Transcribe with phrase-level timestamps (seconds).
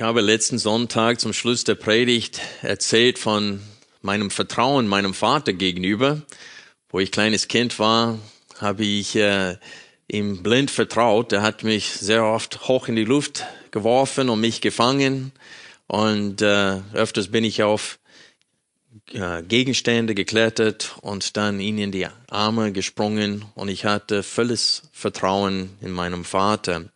[0.00, 3.60] Ich habe letzten Sonntag zum Schluss der Predigt erzählt von
[4.00, 6.22] meinem Vertrauen meinem Vater gegenüber.
[6.88, 8.18] Wo ich kleines Kind war,
[8.56, 9.58] habe ich äh,
[10.08, 11.34] ihm blind vertraut.
[11.34, 15.32] Er hat mich sehr oft hoch in die Luft geworfen und mich gefangen.
[15.86, 17.98] Und äh, öfters bin ich auf
[19.12, 23.44] äh, Gegenstände geklettert und dann ihn in die Arme gesprungen.
[23.54, 26.86] Und ich hatte volles Vertrauen in meinem Vater.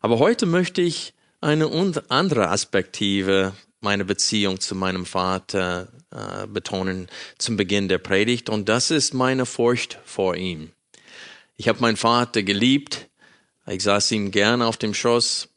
[0.00, 1.68] Aber heute möchte ich eine
[2.08, 8.48] andere Aspektive meiner Beziehung zu meinem Vater äh, betonen zum Beginn der Predigt.
[8.48, 10.70] Und das ist meine Furcht vor ihm.
[11.56, 13.08] Ich habe meinen Vater geliebt,
[13.66, 15.48] ich saß ihm gerne auf dem Schoß,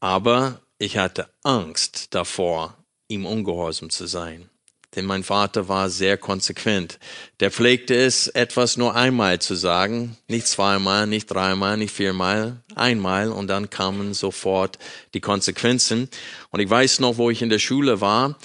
[0.00, 2.76] aber ich hatte Angst davor,
[3.08, 4.49] ihm ungehorsam zu sein
[4.96, 6.98] denn mein Vater war sehr konsequent.
[7.38, 13.30] Der pflegte es, etwas nur einmal zu sagen, nicht zweimal, nicht dreimal, nicht viermal, einmal
[13.30, 14.78] und dann kamen sofort
[15.14, 16.08] die Konsequenzen.
[16.50, 18.36] Und ich weiß noch, wo ich in der Schule war,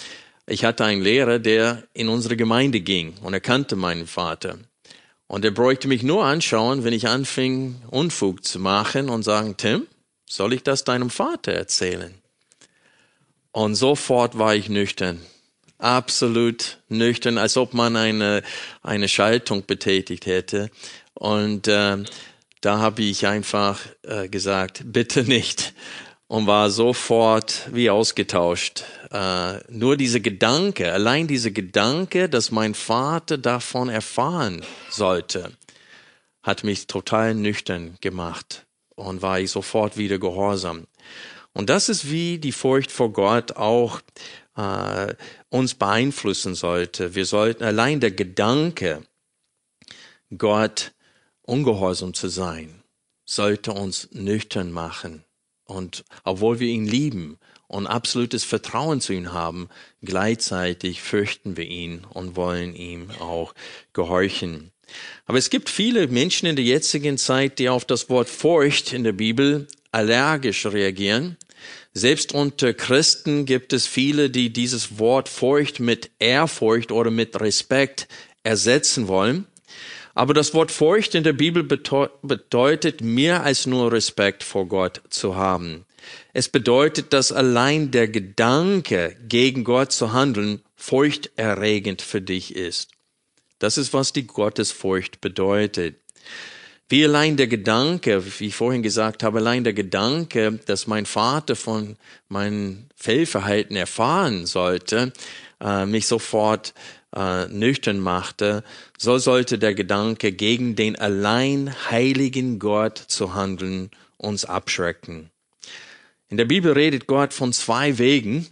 [0.47, 4.59] ich hatte einen Lehrer, der in unsere Gemeinde ging und er kannte meinen Vater.
[5.27, 9.87] Und er bräuchte mich nur anschauen, wenn ich anfing, Unfug zu machen und sagen, Tim,
[10.29, 12.13] soll ich das deinem Vater erzählen?
[13.51, 15.19] Und sofort war ich nüchtern
[15.85, 18.41] absolut nüchtern, als ob man eine,
[18.81, 20.69] eine Schaltung betätigt hätte.
[21.13, 22.03] Und äh,
[22.61, 25.73] da habe ich einfach äh, gesagt, bitte nicht.
[26.27, 28.83] Und war sofort wie ausgetauscht.
[29.11, 35.51] Äh, nur diese Gedanke, allein diese Gedanke, dass mein Vater davon erfahren sollte,
[36.41, 40.87] hat mich total nüchtern gemacht und war ich sofort wieder gehorsam.
[41.53, 44.01] Und das ist wie die Furcht vor Gott auch
[44.55, 45.13] äh,
[45.49, 47.15] uns beeinflussen sollte.
[47.15, 49.03] Wir sollten allein der Gedanke,
[50.37, 50.93] Gott
[51.41, 52.83] ungehorsam zu sein,
[53.25, 55.23] sollte uns nüchtern machen.
[55.65, 59.69] Und obwohl wir ihn lieben und absolutes Vertrauen zu ihm haben,
[60.03, 63.53] gleichzeitig fürchten wir ihn und wollen ihm auch
[63.93, 64.71] gehorchen.
[65.25, 69.03] Aber es gibt viele Menschen in der jetzigen Zeit, die auf das Wort Furcht in
[69.03, 71.37] der Bibel allergisch reagieren
[71.97, 78.09] selbst unter Christen gibt es viele, die dieses Wort Furcht mit Ehrfurcht oder mit Respekt
[78.43, 79.47] ersetzen wollen.
[80.13, 85.37] Aber das Wort Furcht in der Bibel bedeutet mehr als nur Respekt vor Gott zu
[85.37, 85.85] haben.
[86.33, 92.91] Es bedeutet, dass allein der Gedanke, gegen Gott zu handeln, furchterregend für dich ist.
[93.57, 95.95] Das ist, was die Gottesfurcht bedeutet.
[96.87, 101.55] Wie allein der Gedanke, wie ich vorhin gesagt habe, allein der Gedanke, dass mein Vater
[101.55, 101.97] von
[102.29, 105.11] meinem Fehlverhalten erfahren sollte,
[105.59, 106.75] äh, mich sofort
[107.15, 108.63] äh, nüchtern machte,
[108.99, 115.31] so sollte der Gedanke, gegen den allein heiligen Gott zu handeln, uns abschrecken.
[116.29, 118.47] In der Bibel redet Gott von zwei Wegen,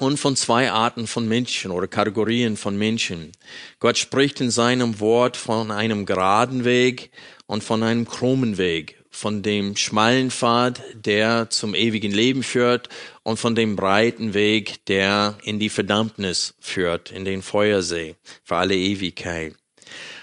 [0.00, 3.32] und von zwei Arten von Menschen oder Kategorien von Menschen.
[3.80, 7.10] Gott spricht in seinem Wort von einem geraden Weg
[7.48, 12.90] und von einem krummen Weg, von dem schmalen Pfad, der zum ewigen Leben führt,
[13.22, 18.14] und von dem breiten Weg, der in die Verdammnis führt, in den Feuersee
[18.44, 19.54] für alle Ewigkeit.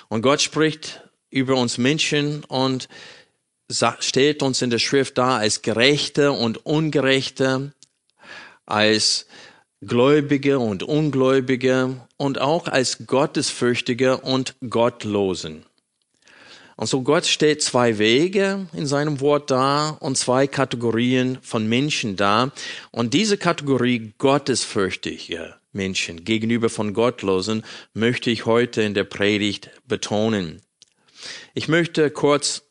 [0.08, 2.88] Und Gott spricht über uns Menschen und
[4.00, 7.74] stellt uns in der Schrift dar als Gerechte und Ungerechte,
[8.68, 9.26] als
[9.82, 15.66] Gläubige und Ungläubige und auch als Gottesfürchtige und Gottlosen.
[16.78, 22.18] Und so Gott stellt zwei Wege in seinem Wort dar und zwei Kategorien von Menschen
[22.18, 22.52] dar.
[22.92, 27.64] Und diese Kategorie gottesfürchtige Menschen gegenüber von Gottlosen
[27.94, 30.62] möchte ich heute in der Predigt betonen.
[31.54, 32.64] Ich möchte kurz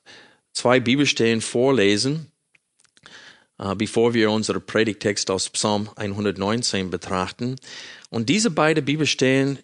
[0.53, 2.31] zwei Bibelstellen vorlesen,
[3.59, 7.57] äh, bevor wir unseren Predigtext aus Psalm 119 betrachten.
[8.11, 9.59] Und diese beiden Bibelstellen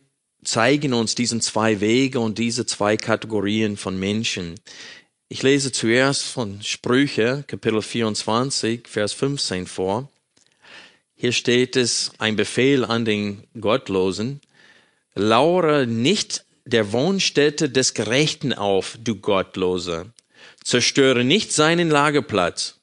[0.45, 4.55] zeigen uns diesen zwei Wege und diese zwei Kategorien von Menschen.
[5.29, 10.09] Ich lese zuerst von Sprüche, Kapitel 24, Vers 15 vor.
[11.15, 14.41] Hier steht es, ein Befehl an den Gottlosen.
[15.15, 20.07] Laure nicht der Wohnstätte des Gerechten auf, du Gottlose.
[20.65, 22.77] Zerstöre nicht seinen Lagerplatz.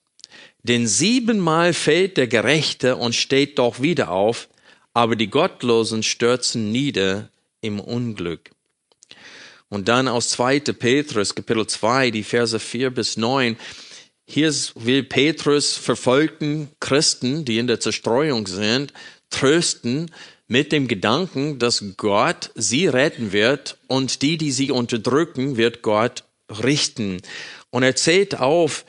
[0.64, 4.50] Denn siebenmal fällt der Gerechte und steht doch wieder auf,
[4.94, 7.30] aber die Gottlosen stürzen nieder
[7.62, 8.52] im Unglück.
[9.70, 10.60] Und dann aus 2.
[10.60, 13.58] Petrus, Kapitel 2, die Verse 4 bis 9.
[14.26, 18.94] Hier will Petrus verfolgten Christen, die in der Zerstreuung sind,
[19.30, 20.12] trösten
[20.48, 26.24] mit dem Gedanken, dass Gott sie retten wird und die, die sie unterdrücken, wird Gott
[26.50, 27.22] richten.
[27.70, 28.86] Und er zählt auf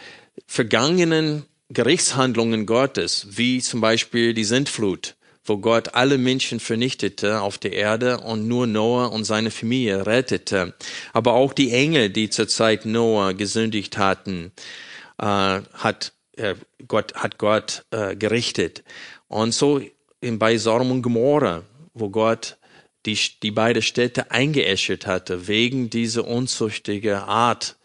[0.46, 5.16] vergangenen Gerichtshandlungen Gottes, wie zum Beispiel die Sintflut,
[5.48, 10.74] wo Gott alle Menschen vernichtete auf der Erde und nur Noah und seine Familie rettete.
[11.12, 14.52] Aber auch die Engel, die zur Zeit Noah gesündigt hatten,
[15.18, 16.54] äh, hat äh,
[16.86, 18.84] Gott hat Gott äh, gerichtet.
[19.28, 19.80] Und so
[20.20, 21.62] in, bei Sodom und Gomorra,
[21.94, 22.56] wo Gott
[23.06, 27.76] die, die beiden Städte eingeäschert hatte, wegen dieser unzüchtigen Art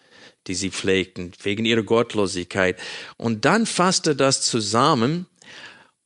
[0.48, 2.78] die sie pflegten, wegen ihrer Gottlosigkeit.
[3.18, 5.26] Und dann fasst er das zusammen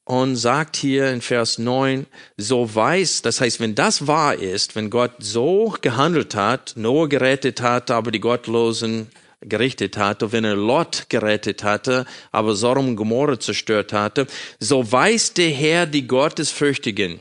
[0.07, 2.06] und sagt hier in Vers 9,
[2.38, 7.62] so weiß, das heißt, wenn das wahr ist, wenn Gott so gehandelt hat, Noah gerettet
[7.62, 9.07] hat, aber die Gottlosen
[9.42, 14.27] gerichtet hatte, wenn er Lot gerettet hatte, aber Sodom und Gomorra zerstört hatte,
[14.62, 17.19] so weiß der Herr die Gottesfürchtigen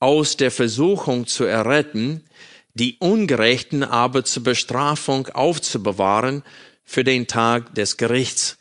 [0.00, 2.24] aus der Versuchung zu erretten,
[2.74, 6.42] die Ungerechten aber zur Bestrafung aufzubewahren
[6.82, 8.58] für den Tag des Gerichts.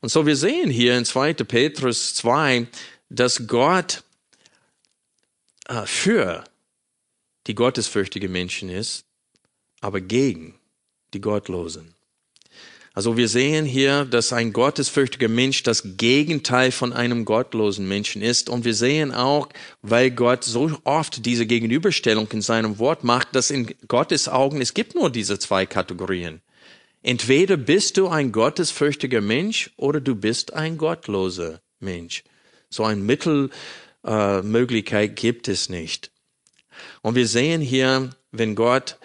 [0.00, 1.34] Und so wir sehen hier in 2.
[1.34, 2.66] Petrus 2,
[3.08, 4.02] dass Gott
[5.68, 6.44] äh, für
[7.46, 9.04] die gottesfürchtigen Menschen ist,
[9.80, 10.54] aber gegen
[11.14, 11.94] die Gottlosen.
[12.98, 18.48] Also wir sehen hier, dass ein gottesfürchtiger Mensch das Gegenteil von einem gottlosen Menschen ist.
[18.48, 19.48] Und wir sehen auch,
[19.82, 24.74] weil Gott so oft diese Gegenüberstellung in seinem Wort macht, dass in Gottes Augen es
[24.74, 26.40] gibt nur diese zwei Kategorien.
[27.02, 32.24] Entweder bist du ein gottesfürchtiger Mensch oder du bist ein gottloser Mensch.
[32.70, 36.10] So eine Mittelmöglichkeit äh, gibt es nicht.
[37.02, 38.96] Und wir sehen hier, wenn Gott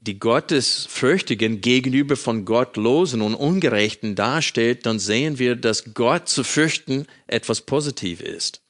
[0.00, 7.06] die Gottesfürchtigen gegenüber von Gottlosen und Ungerechten dasteht, dann sehen wir, dass Gott zu fürchten
[7.26, 8.62] etwas positiv ist,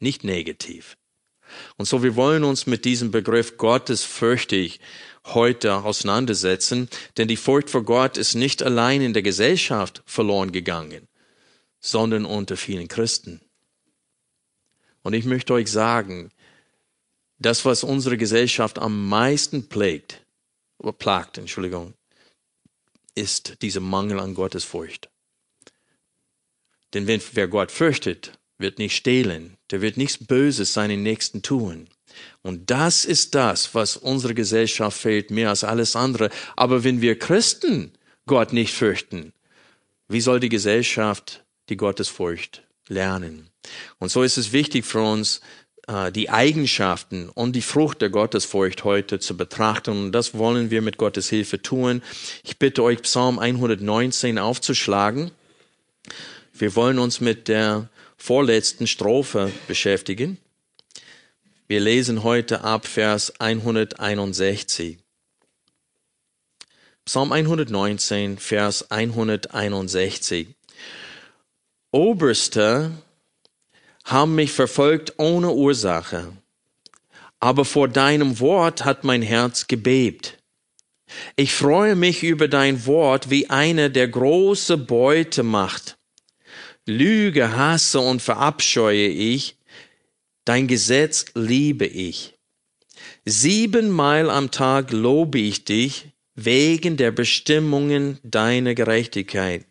[0.00, 0.96] nicht negativ.
[1.76, 4.80] Und so wir wollen uns mit diesem Begriff Gottesfürchtig
[5.34, 11.08] heute auseinandersetzen, denn die Furcht vor Gott ist nicht allein in der Gesellschaft verloren gegangen,
[11.80, 13.40] sondern unter vielen Christen.
[15.02, 16.30] Und ich möchte euch sagen,
[17.38, 20.24] das, was unsere Gesellschaft am meisten prägt,
[20.98, 21.94] plagt, Entschuldigung,
[23.14, 25.08] ist dieser Mangel an Gottesfurcht.
[26.94, 31.88] Denn wer Gott fürchtet, wird nicht stehlen, der wird nichts Böses seinen Nächsten tun.
[32.42, 36.30] Und das ist das, was unserer Gesellschaft fehlt, mehr als alles andere.
[36.56, 37.92] Aber wenn wir Christen
[38.26, 39.32] Gott nicht fürchten,
[40.08, 43.50] wie soll die Gesellschaft die Gottesfurcht lernen?
[43.98, 45.40] Und so ist es wichtig für uns,
[45.88, 49.90] äh, die Eigenschaften und die Frucht der Gottesfurcht heute zu betrachten.
[49.90, 52.02] Und das wollen wir mit Gottes Hilfe tun.
[52.44, 55.30] Ich bitte euch, Psalm 119 aufzuschlagen.
[56.52, 60.38] Wir wollen uns mit der vorletzten Strophe beschäftigen.
[61.70, 64.96] Wir lesen heute ab Vers 161.
[67.04, 70.48] Psalm 119, Vers 161.
[71.90, 72.90] Oberster
[74.06, 76.32] haben mich verfolgt ohne Ursache.
[77.38, 80.38] Aber vor deinem Wort hat mein Herz gebebt.
[81.36, 85.98] Ich freue mich über dein Wort wie einer, der große Beute macht.
[86.86, 89.57] Lüge hasse und verabscheue ich,
[90.48, 92.34] dein Gesetz liebe ich.
[93.26, 99.66] Siebenmal am Tag lobe ich dich wegen der Bestimmungen deiner Gerechtigkeit.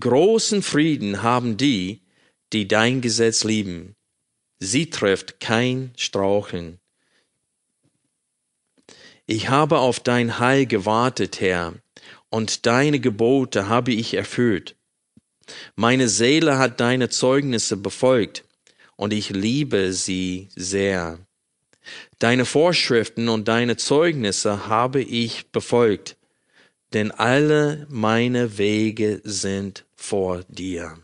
[0.00, 2.02] Großen Frieden haben die,
[2.52, 3.94] die dein Gesetz lieben.
[4.58, 6.80] Sie trifft kein Straucheln.
[9.26, 11.74] Ich habe auf dein Heil gewartet, Herr,
[12.28, 14.74] und deine Gebote habe ich erfüllt.
[15.76, 18.44] Meine Seele hat deine Zeugnisse befolgt,
[19.02, 21.18] und ich liebe sie sehr.
[22.20, 26.16] Deine Vorschriften und deine Zeugnisse habe ich befolgt,
[26.92, 31.00] denn alle meine Wege sind vor dir.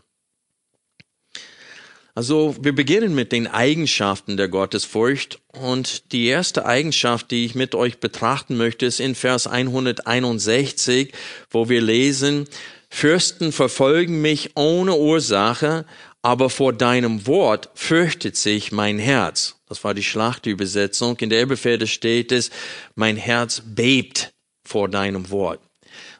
[2.15, 7.75] Also wir beginnen mit den Eigenschaften der Gottesfurcht und die erste Eigenschaft, die ich mit
[7.75, 11.11] euch betrachten möchte, ist in Vers 161,
[11.49, 12.47] wo wir lesen,
[12.89, 15.85] Fürsten verfolgen mich ohne Ursache,
[16.21, 19.55] aber vor deinem Wort fürchtet sich mein Herz.
[19.67, 21.17] Das war die Schlachtübersetzung.
[21.19, 22.49] In der Elberfelde steht es,
[22.95, 24.33] mein Herz bebt
[24.63, 25.61] vor deinem Wort.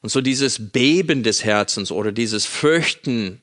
[0.02, 3.42] Und so dieses Beben des Herzens oder dieses Fürchten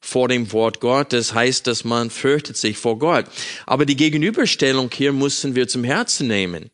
[0.00, 3.26] vor dem Wort Gottes heißt, dass man fürchtet sich vor Gott.
[3.66, 6.70] Aber die Gegenüberstellung hier müssen wir zum Herzen nehmen.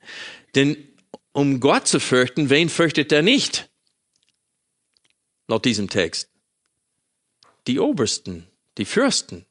[0.55, 0.77] Denn
[1.33, 3.69] um Gott zu fürchten, wen fürchtet er nicht?
[5.49, 6.29] Laut diesem Text.
[7.67, 8.47] Die Obersten,
[8.79, 9.45] die Fürsten,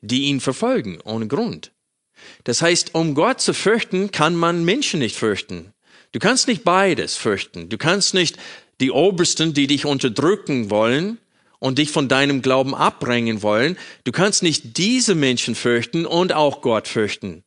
[0.00, 1.72] die ihn verfolgen ohne Grund.
[2.44, 5.72] Das heißt, um Gott zu fürchten, kann man Menschen nicht fürchten.
[6.12, 7.68] Du kannst nicht beides fürchten.
[7.68, 8.36] Du kannst nicht
[8.80, 11.18] die Obersten, die dich unterdrücken wollen
[11.58, 13.76] und dich von deinem Glauben abbringen wollen.
[14.04, 17.42] Du kannst nicht diese Menschen fürchten und auch Gott fürchten.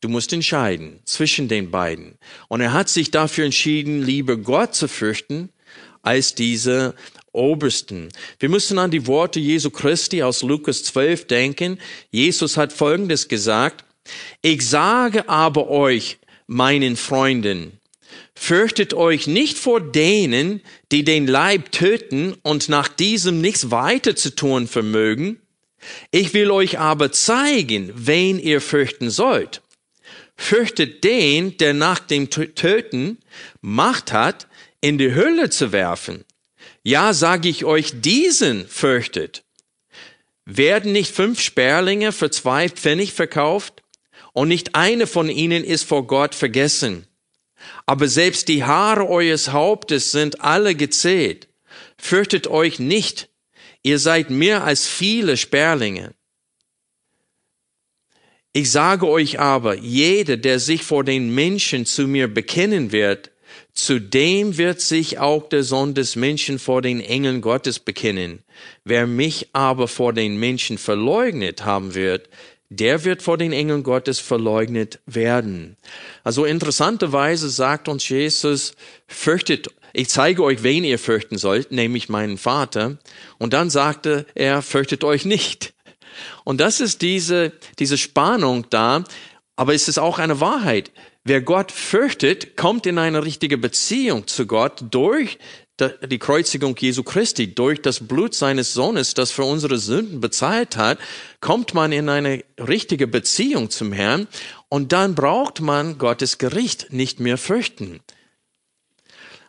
[0.00, 2.16] Du musst entscheiden zwischen den beiden.
[2.48, 5.50] Und er hat sich dafür entschieden, lieber Gott zu fürchten,
[6.02, 6.94] als diese
[7.32, 8.08] Obersten.
[8.38, 11.78] Wir müssen an die Worte Jesu Christi aus Lukas 12 denken.
[12.10, 13.84] Jesus hat Folgendes gesagt.
[14.42, 17.78] Ich sage aber euch, meinen Freunden,
[18.34, 24.34] fürchtet euch nicht vor denen, die den Leib töten und nach diesem nichts weiter zu
[24.34, 25.40] tun vermögen.
[26.10, 29.62] Ich will euch aber zeigen, wen ihr fürchten sollt.
[30.36, 33.18] Fürchtet den, der nach dem Töten
[33.60, 34.48] Macht hat,
[34.80, 36.24] in die Hölle zu werfen.
[36.82, 39.44] Ja, sage ich euch, diesen fürchtet.
[40.46, 43.82] Werden nicht fünf Sperlinge für zwei Pfennig verkauft?
[44.32, 47.06] Und nicht eine von ihnen ist vor Gott vergessen.
[47.84, 51.48] Aber selbst die Haare eures Hauptes sind alle gezählt.
[51.98, 53.28] Fürchtet euch nicht,
[53.82, 56.14] ihr seid mehr als viele Sperlinge.
[58.52, 63.29] Ich sage euch aber, jeder, der sich vor den Menschen zu mir bekennen wird,
[63.84, 68.42] zu dem wird sich auch der Sohn des Menschen vor den Engeln Gottes bekennen.
[68.84, 72.28] Wer mich aber vor den Menschen verleugnet haben wird,
[72.68, 75.76] der wird vor den Engeln Gottes verleugnet werden.
[76.22, 78.74] Also interessanterweise sagt uns Jesus,
[79.08, 82.98] fürchtet, ich zeige euch, wen ihr fürchten sollt, nämlich meinen Vater.
[83.38, 85.74] Und dann sagte er, fürchtet euch nicht.
[86.44, 89.04] Und das ist diese, diese Spannung da,
[89.56, 90.92] aber es ist auch eine Wahrheit.
[91.24, 95.38] Wer Gott fürchtet, kommt in eine richtige Beziehung zu Gott durch
[96.06, 100.98] die Kreuzigung Jesu Christi, durch das Blut seines Sohnes, das für unsere Sünden bezahlt hat,
[101.40, 104.28] kommt man in eine richtige Beziehung zum Herrn
[104.68, 108.00] und dann braucht man Gottes Gericht nicht mehr fürchten.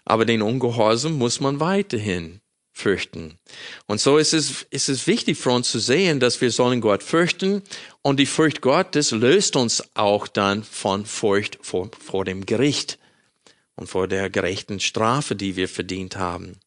[0.05, 2.41] Aber den Ungehorsam muss man weiterhin
[2.73, 3.37] fürchten.
[3.85, 7.03] Und so ist es, ist es wichtig für uns zu sehen, dass wir sollen Gott
[7.03, 7.61] fürchten
[8.01, 12.97] und die Furcht Gottes löst uns auch dann von Furcht vor, vor dem Gericht
[13.75, 16.59] und vor der gerechten Strafe, die wir verdient haben.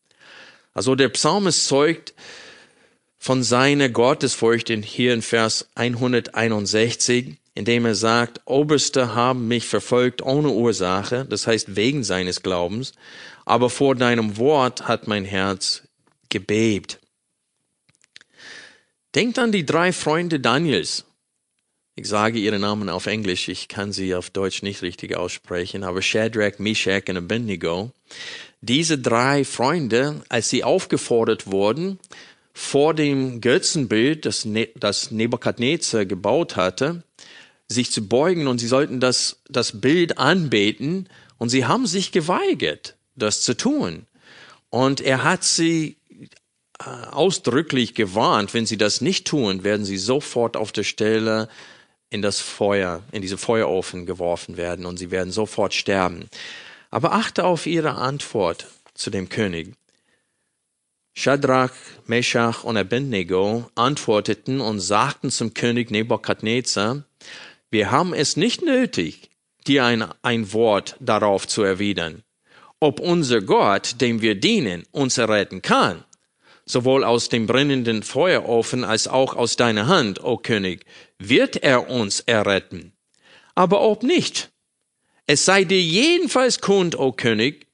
[0.72, 2.14] Also der Psalmist zeugt
[3.16, 10.20] von seiner Gottesfurcht in, hier in Vers 161, indem er sagt, Oberste haben mich verfolgt
[10.20, 12.92] ohne Ursache, das heißt wegen seines Glaubens,
[13.46, 15.83] aber vor deinem Wort hat mein Herz
[16.28, 17.00] gebebt.
[19.14, 21.04] Denkt an die drei Freunde Daniels.
[21.96, 26.02] Ich sage ihre Namen auf Englisch, ich kann sie auf Deutsch nicht richtig aussprechen, aber
[26.02, 27.92] Shadrach, Meshach und Abednego.
[28.60, 32.00] Diese drei Freunde, als sie aufgefordert wurden,
[32.52, 37.04] vor dem Götzenbild, das, ne das Nebukadnezar gebaut hatte,
[37.68, 42.96] sich zu beugen und sie sollten das, das Bild anbeten und sie haben sich geweigert,
[43.14, 44.06] das zu tun.
[44.70, 45.96] Und er hat sie
[46.78, 51.48] ausdrücklich gewarnt, wenn sie das nicht tun, werden sie sofort auf der Stelle
[52.10, 56.28] in das Feuer, in diese Feuerofen geworfen werden und sie werden sofort sterben.
[56.90, 59.74] Aber achte auf ihre Antwort zu dem König.
[61.16, 61.70] Shadrach,
[62.06, 67.04] Meshach und Abednego antworteten und sagten zum König Nebukadnezar,
[67.70, 69.30] wir haben es nicht nötig,
[69.66, 72.24] dir ein, ein Wort darauf zu erwidern,
[72.80, 76.04] ob unser Gott, dem wir dienen, uns erretten kann
[76.66, 80.84] sowohl aus dem brennenden Feuerofen als auch aus deiner Hand, o König,
[81.18, 82.92] wird er uns erretten.
[83.54, 84.50] Aber ob nicht,
[85.26, 87.66] es sei dir jedenfalls kund, o König,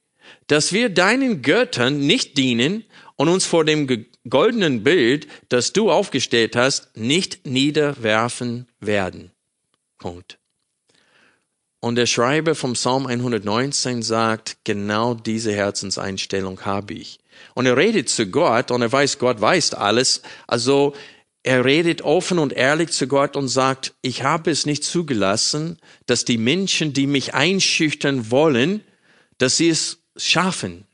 [0.47, 2.83] dass wir deinen Göttern nicht dienen
[3.15, 9.31] und uns vor dem goldenen Bild, das du aufgestellt hast, nicht niederwerfen werden.
[9.97, 10.37] Punkt.
[11.79, 17.19] Und der Schreiber vom Psalm 119 sagt, genau diese Herzenseinstellung habe ich.
[17.53, 20.21] Und er redet zu Gott und er weiß, Gott weiß alles.
[20.47, 20.93] Also
[21.43, 26.25] er redet offen und ehrlich zu Gott und sagt, ich habe es nicht zugelassen, dass
[26.25, 28.83] die Menschen, die mich einschüchtern wollen,
[29.37, 30.85] dass sie es schaffen.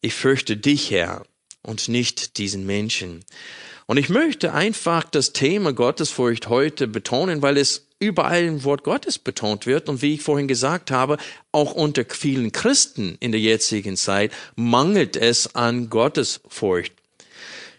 [0.00, 1.24] Ich fürchte dich, Herr,
[1.62, 3.24] und nicht diesen Menschen.
[3.90, 9.18] Und ich möchte einfach das Thema Gottesfurcht heute betonen, weil es überall im Wort Gottes
[9.18, 9.88] betont wird.
[9.88, 11.16] Und wie ich vorhin gesagt habe,
[11.52, 16.92] auch unter vielen Christen in der jetzigen Zeit mangelt es an Gottesfurcht.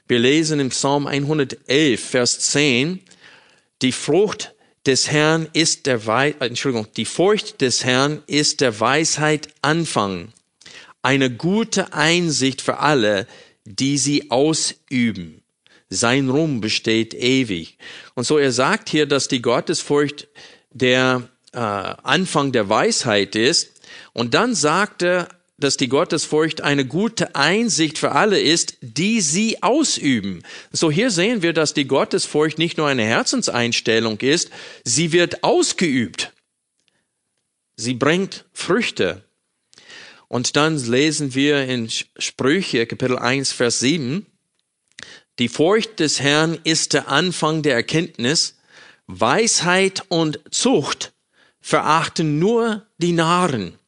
[0.07, 3.01] Wir lesen im Psalm 111, Vers 10,
[3.83, 4.55] die Frucht
[4.87, 10.33] des Herrn ist der Wei äh, Entschuldigung, die Furcht des Herrn ist der Weisheit Anfang,
[11.03, 13.27] eine gute Einsicht für alle,
[13.65, 15.38] die sie ausüben.
[15.89, 17.77] Sein Ruhm besteht ewig.
[18.13, 20.27] Und so er sagt hier, dass die Gottesfurcht
[20.71, 23.81] der äh, Anfang der Weisheit ist.
[24.13, 29.61] Und dann sagt er, dass die Gottesfurcht eine gute Einsicht für alle ist, die sie
[29.61, 30.43] ausüben.
[30.71, 34.51] So hier sehen wir, dass die Gottesfurcht nicht nur eine Herzenseinstellung ist,
[34.85, 36.31] sie wird ausgeübt.
[37.75, 39.23] Sie bringt Früchte.
[40.27, 44.25] Und dann lesen wir in Sprüche Kapitel 1, Vers 7,
[45.39, 48.57] die Furcht des Herrn ist der Anfang der Erkenntnis,
[49.07, 51.13] Weisheit und Zucht
[51.61, 53.79] verachten nur die Narren.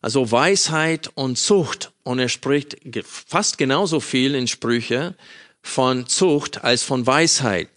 [0.00, 1.92] Also Weisheit und Zucht.
[2.02, 5.14] Und er spricht fast genauso viel in Sprüche
[5.60, 7.68] von Zucht als von Weisheit.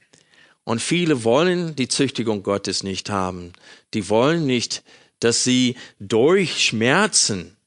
[0.64, 3.54] Und viele wollen die Züchtigung Gottes nicht haben.
[3.94, 4.84] Die wollen nicht,
[5.20, 7.58] dass sie durch Schmerzen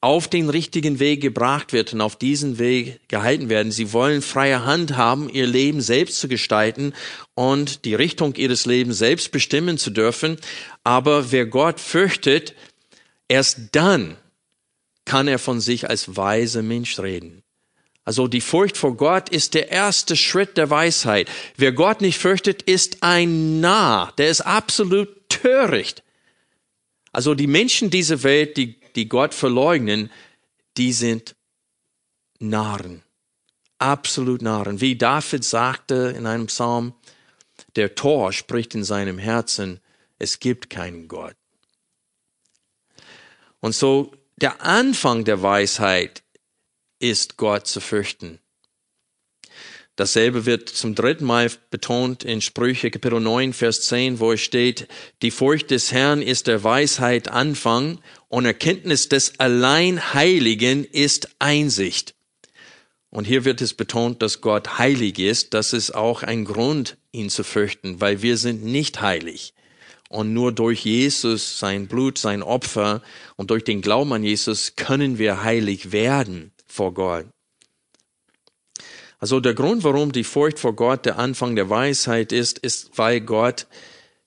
[0.00, 3.72] auf den richtigen Weg gebracht wird und auf diesen Weg gehalten werden.
[3.72, 6.92] Sie wollen freie Hand haben, ihr Leben selbst zu gestalten
[7.34, 10.36] und die Richtung ihres Lebens selbst bestimmen zu dürfen.
[10.84, 12.54] Aber wer Gott fürchtet,
[13.28, 14.16] erst dann
[15.04, 17.42] kann er von sich als weise Mensch reden.
[18.04, 21.28] Also die Furcht vor Gott ist der erste Schritt der Weisheit.
[21.56, 24.12] Wer Gott nicht fürchtet, ist ein Narr.
[24.18, 26.04] Der ist absolut töricht.
[27.10, 30.10] Also die Menschen dieser Welt, die die Gott verleugnen,
[30.76, 31.36] die sind
[32.38, 33.02] Narren.
[33.78, 34.80] Absolut Narren.
[34.80, 36.94] Wie David sagte in einem Psalm,
[37.76, 39.80] der Tor spricht in seinem Herzen,
[40.18, 41.36] es gibt keinen Gott.
[43.60, 46.22] Und so der Anfang der Weisheit
[46.98, 48.40] ist Gott zu fürchten.
[49.96, 54.88] Dasselbe wird zum dritten Mal betont in Sprüche Kapitel 9, Vers 10, wo es steht,
[55.22, 62.14] die Furcht des Herrn ist der Weisheit Anfang und Erkenntnis des Alleinheiligen ist Einsicht.
[63.08, 65.54] Und hier wird es betont, dass Gott heilig ist.
[65.54, 69.54] Das ist auch ein Grund, ihn zu fürchten, weil wir sind nicht heilig.
[70.10, 73.02] Und nur durch Jesus, sein Blut, sein Opfer
[73.36, 77.24] und durch den Glauben an Jesus können wir heilig werden vor Gott.
[79.18, 83.20] Also der Grund, warum die Furcht vor Gott der Anfang der Weisheit ist, ist, weil
[83.20, 83.66] Gott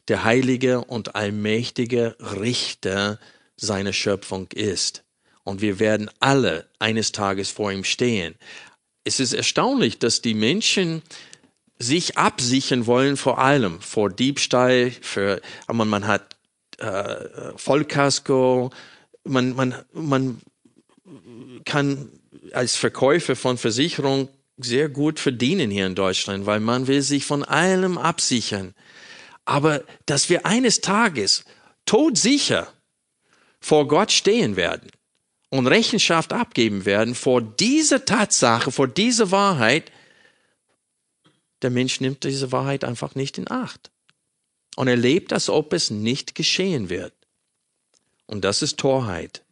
[0.08, 3.20] der heilige und allmächtige Richter
[3.56, 5.04] seiner Schöpfung ist.
[5.44, 8.36] Und wir werden alle eines Tages vor ihm stehen.
[9.04, 11.04] Es ist erstaunlich, dass die Menschen
[11.78, 16.36] sich absichern wollen vor allem, vor Diebstahl, für, man, man hat
[16.80, 18.72] äh, Vollkasko,
[19.24, 20.42] man, man, man
[21.66, 22.10] kann
[22.52, 24.28] als Verkäufer von Versicherung
[24.60, 28.74] sehr gut verdienen hier in Deutschland, weil man will sich von allem absichern.
[29.46, 31.46] Aber dass wir eines Tages
[31.86, 32.72] todsicher
[33.60, 34.92] vor Gott stehen werden
[35.50, 39.92] und Rechenschaft abgeben werden vor dieser Tatsache, vor dieser Wahrheit,
[41.62, 43.92] der Mensch nimmt diese Wahrheit einfach nicht in Acht.
[44.76, 47.14] Und er lebt, als ob es nicht geschehen wird.
[48.28, 49.44] Und das ist Torheit.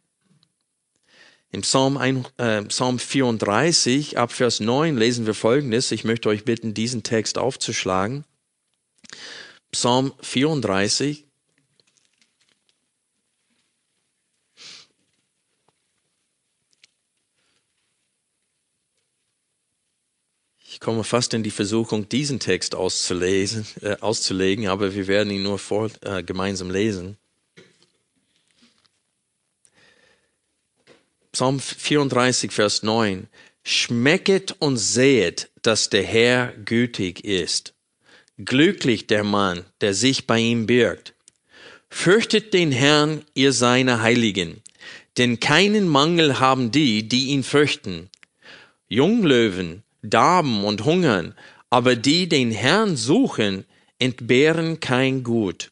[1.50, 5.90] Im Psalm, ein, äh, Psalm 34 ab Vers 9 lesen wir Folgendes.
[5.92, 8.24] Ich möchte euch bitten, diesen Text aufzuschlagen.
[9.72, 11.24] Psalm 34.
[20.70, 25.42] Ich komme fast in die Versuchung, diesen Text auszulesen, äh, auszulegen, aber wir werden ihn
[25.42, 27.16] nur vor, äh, gemeinsam lesen.
[31.38, 33.28] Psalm 34, Vers 9.
[33.62, 37.74] Schmecket und sehet, dass der Herr gütig ist.
[38.38, 41.14] Glücklich der Mann, der sich bei ihm birgt.
[41.90, 44.64] Fürchtet den Herrn, ihr seine Heiligen,
[45.16, 48.10] denn keinen Mangel haben die, die ihn fürchten.
[48.88, 51.36] Junglöwen darben und hungern,
[51.70, 53.64] aber die den Herrn suchen,
[54.00, 55.70] entbehren kein Gut.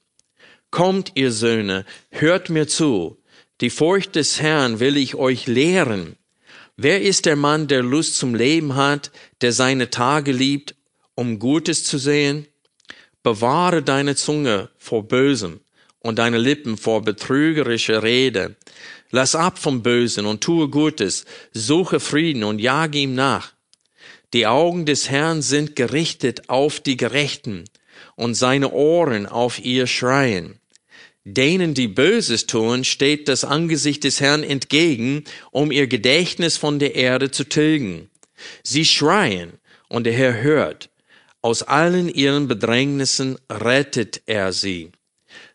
[0.71, 3.19] Kommt, ihr Söhne, hört mir zu,
[3.61, 6.17] die Furcht des Herrn will ich euch lehren.
[6.77, 10.75] Wer ist der Mann, der Lust zum Leben hat, der seine Tage liebt,
[11.15, 12.47] um Gutes zu sehen?
[13.23, 15.61] Bewahre deine Zunge vor Bösem
[16.01, 18.57] und deine Lippen vor betrügerischer Rede.
[19.11, 23.55] Lass ab vom Bösen und tue Gutes, suche Frieden und jage ihm nach.
[24.35, 27.65] Die Augen des Herrn sind gerichtet auf die Gerechten
[28.17, 30.61] und seine Ohren auf ihr Schreien.
[31.29, 36.95] Denen, die Böses tun, steht das Angesicht des Herrn entgegen, um ihr Gedächtnis von der
[36.95, 38.09] Erde zu tilgen.
[38.63, 39.55] Sie schreien,
[39.89, 40.89] und der Herr hört.
[41.43, 44.93] Aus allen ihren Bedrängnissen rettet er sie.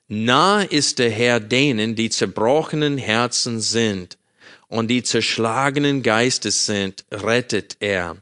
[0.09, 4.17] Nah ist der Herr denen, die zerbrochenen Herzen sind
[4.67, 8.17] und die zerschlagenen Geistes sind, rettet er.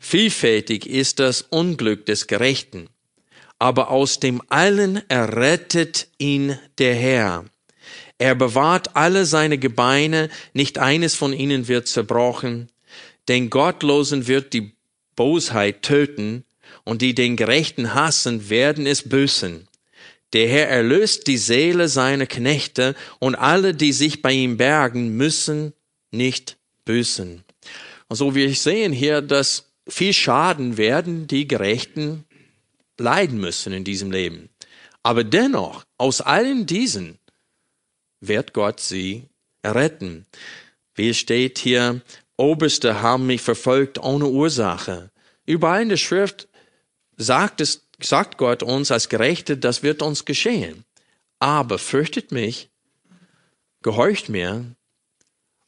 [0.00, 2.88] Vielfältig ist das Unglück des Gerechten,
[3.58, 7.44] aber aus dem allen errettet ihn der Herr.
[8.18, 12.70] Er bewahrt alle seine Gebeine, nicht eines von ihnen wird zerbrochen.
[13.28, 14.72] Den Gottlosen wird die
[15.14, 16.44] Bosheit töten,
[16.84, 19.66] und die den Gerechten hassen, werden es büßen.
[20.32, 25.72] Der Herr erlöst die Seele seiner Knechte, und alle, die sich bei ihm bergen, müssen
[26.10, 27.44] nicht büßen.
[28.08, 32.24] Und so wir sehen hier, dass viel Schaden werden die Gerechten
[32.98, 34.48] leiden müssen in diesem Leben.
[35.02, 37.18] Aber dennoch, aus allen diesen
[38.20, 39.28] wird Gott sie
[39.64, 40.26] retten.
[40.94, 42.00] Wie steht hier,
[42.36, 45.10] Oberste haben mich verfolgt ohne Ursache.
[45.46, 46.48] Überall in der Schrift
[47.16, 50.84] sagt es, sagt Gott uns als Gerechte, das wird uns geschehen.
[51.38, 52.70] Aber fürchtet mich,
[53.82, 54.74] gehorcht mir,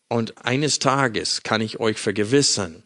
[0.09, 2.83] und eines Tages kann ich euch vergewissern,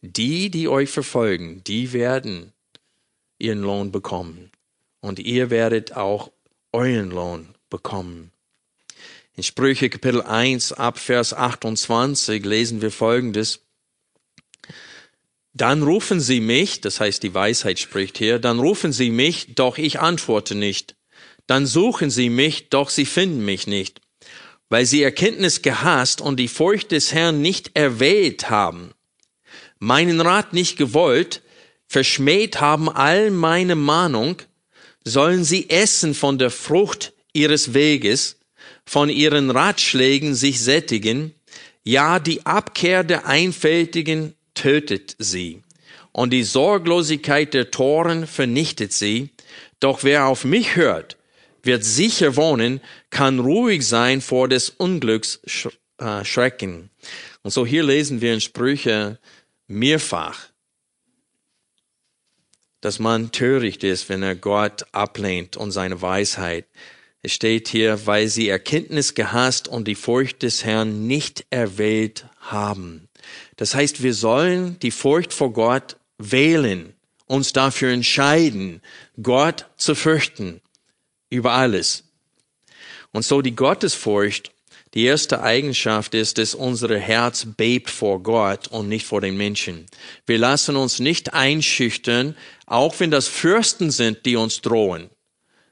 [0.00, 2.52] die, die euch verfolgen, die werden
[3.42, 4.50] ihren Lohn bekommen.
[5.00, 6.30] Und ihr werdet auch
[6.72, 8.30] euren Lohn bekommen.
[9.34, 13.60] In Sprüche Kapitel 1 ab Vers 28 lesen wir Folgendes.
[15.54, 19.76] Dann rufen sie mich, das heißt die Weisheit spricht hier, dann rufen sie mich, doch
[19.76, 20.96] ich antworte nicht.
[21.46, 24.00] Dann suchen sie mich, doch sie finden mich nicht,
[24.68, 28.92] weil sie Erkenntnis gehasst und die Furcht des Herrn nicht erwählt haben,
[29.78, 31.42] meinen Rat nicht gewollt,
[31.92, 34.36] verschmäht haben all meine Mahnung,
[35.04, 38.38] sollen sie essen von der Frucht ihres Weges,
[38.86, 41.34] von ihren Ratschlägen sich sättigen,
[41.84, 45.60] ja, die Abkehr der Einfältigen tötet sie,
[46.12, 49.28] und die Sorglosigkeit der Toren vernichtet sie,
[49.78, 51.18] doch wer auf mich hört,
[51.62, 55.40] wird sicher wohnen, kann ruhig sein vor des Unglücks
[55.98, 56.88] äh, Schrecken.
[57.42, 59.18] Und so hier lesen wir in Sprüche
[59.66, 60.51] mehrfach,
[62.82, 66.66] dass man töricht ist, wenn er Gott ablehnt und seine Weisheit.
[67.22, 73.08] Es steht hier, weil sie Erkenntnis gehasst und die Furcht des Herrn nicht erwählt haben.
[73.56, 76.92] Das heißt, wir sollen die Furcht vor Gott wählen,
[77.26, 78.82] uns dafür entscheiden,
[79.22, 80.60] Gott zu fürchten
[81.30, 82.04] über alles.
[83.12, 84.51] Und so die Gottesfurcht,
[84.94, 89.86] die erste Eigenschaft ist, dass unser Herz bebt vor Gott und nicht vor den Menschen.
[90.26, 95.08] Wir lassen uns nicht einschüchtern, auch wenn das Fürsten sind, die uns drohen.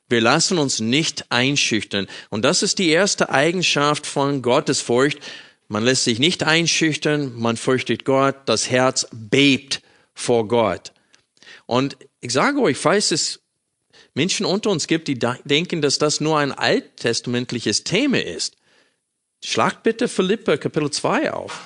[0.08, 2.08] Wir lassen uns nicht einschüchtern.
[2.30, 5.18] Und das ist die erste Eigenschaft von Gottesfurcht.
[5.68, 9.82] Man lässt sich nicht einschüchtern, man fürchtet Gott, das Herz bebt
[10.14, 10.92] vor Gott.
[11.66, 13.40] Und ich sage euch, falls es
[14.14, 18.56] Menschen unter uns gibt, die denken, dass das nur ein alttestamentliches Thema ist,
[19.42, 21.60] schlagt bitte Philippa Kapitel 2 auf.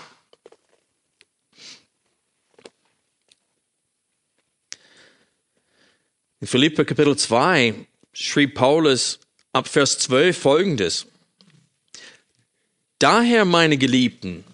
[6.41, 7.75] In Philippa Kapitel 2
[8.13, 9.19] schrieb Paulus
[9.53, 11.07] ab Vers 12 folgendes.
[12.99, 14.45] Daher, meine Geliebten,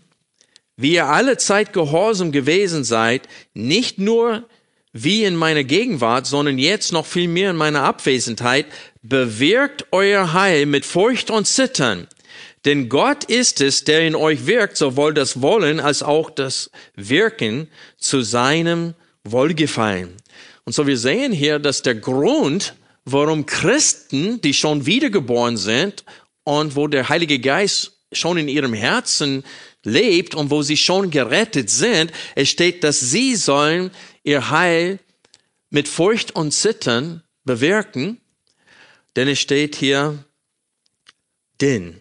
[0.77, 4.49] wie ihr alle Zeit gehorsam gewesen seid, nicht nur
[4.93, 8.67] wie in meiner Gegenwart, sondern jetzt noch viel mehr in meiner Abwesenheit,
[9.03, 12.09] bewirkt euer Heil mit Furcht und Zittern.
[12.65, 17.69] Denn Gott ist es, der in euch wirkt, sowohl das Wollen als auch das Wirken
[17.97, 18.95] zu seinem
[19.25, 20.17] Wohlgefallen.
[20.65, 26.05] Und so wir sehen hier, dass der Grund, warum Christen, die schon wiedergeboren sind
[26.45, 29.45] und wo der Heilige Geist schon in ihrem Herzen
[29.85, 33.91] lebt und wo sie schon gerettet sind, es steht, dass sie sollen
[34.23, 34.99] ihr Heil
[35.71, 38.21] mit Furcht und Zittern bewirken,
[39.17, 40.25] denn es steht hier,
[41.61, 42.01] denn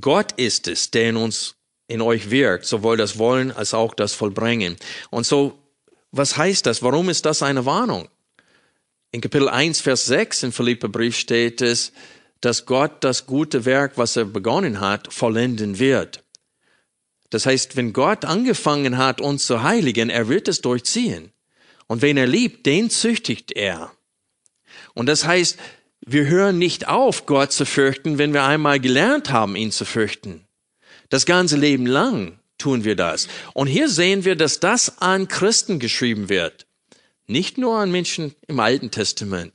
[0.00, 1.54] Gott ist es, der in uns,
[1.86, 4.76] in euch wirkt, sowohl das Wollen als auch das Vollbringen.
[5.10, 5.58] Und so,
[6.10, 6.82] was heißt das?
[6.82, 8.08] Warum ist das eine Warnung?
[9.10, 11.92] In Kapitel 1, Vers 6 im Philipperbrief steht es,
[12.40, 16.22] dass Gott das gute Werk, was er begonnen hat, vollenden wird.
[17.30, 21.32] Das heißt, wenn Gott angefangen hat, uns zu heiligen, er wird es durchziehen.
[21.86, 23.92] Und wen er liebt, den züchtigt er.
[24.94, 25.58] Und das heißt,
[26.06, 30.46] wir hören nicht auf, Gott zu fürchten, wenn wir einmal gelernt haben, ihn zu fürchten.
[31.08, 33.28] Das ganze Leben lang tun wir das.
[33.54, 36.66] Und hier sehen wir, dass das an Christen geschrieben wird.
[37.26, 39.52] Nicht nur an Menschen im Alten Testament.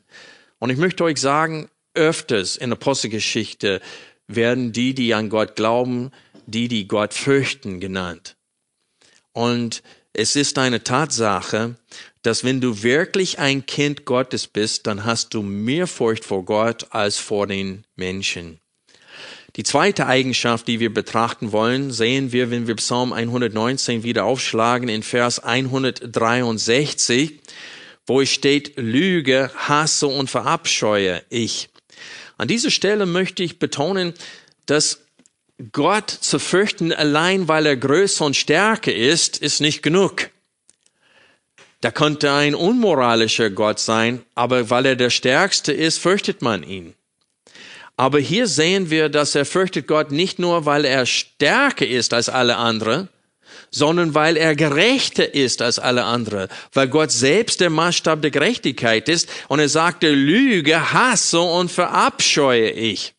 [0.59, 3.81] Und ich möchte euch sagen, öfters in der Apostelgeschichte
[4.27, 6.11] werden die, die an Gott glauben,
[6.45, 8.35] die, die Gott fürchten, genannt.
[9.31, 11.75] Und es ist eine Tatsache,
[12.21, 16.87] dass wenn du wirklich ein Kind Gottes bist, dann hast du mehr Furcht vor Gott
[16.91, 18.59] als vor den Menschen.
[19.55, 24.89] Die zweite Eigenschaft, die wir betrachten wollen, sehen wir, wenn wir Psalm 119 wieder aufschlagen
[24.89, 27.39] in Vers 163,
[28.07, 31.69] wo es steht, Lüge, hasse und verabscheue ich.
[32.37, 34.13] An dieser Stelle möchte ich betonen,
[34.65, 35.02] dass
[35.71, 40.29] Gott zu fürchten allein, weil er größer und stärker ist, ist nicht genug.
[41.81, 46.93] Da könnte ein unmoralischer Gott sein, aber weil er der Stärkste ist, fürchtet man ihn.
[47.97, 52.29] Aber hier sehen wir, dass er fürchtet Gott nicht nur, weil er stärker ist als
[52.29, 53.09] alle anderen,
[53.69, 59.09] sondern weil er gerechter ist als alle anderen, weil Gott selbst der Maßstab der Gerechtigkeit
[59.09, 63.13] ist und er sagte, Lüge, hasse und verabscheue ich.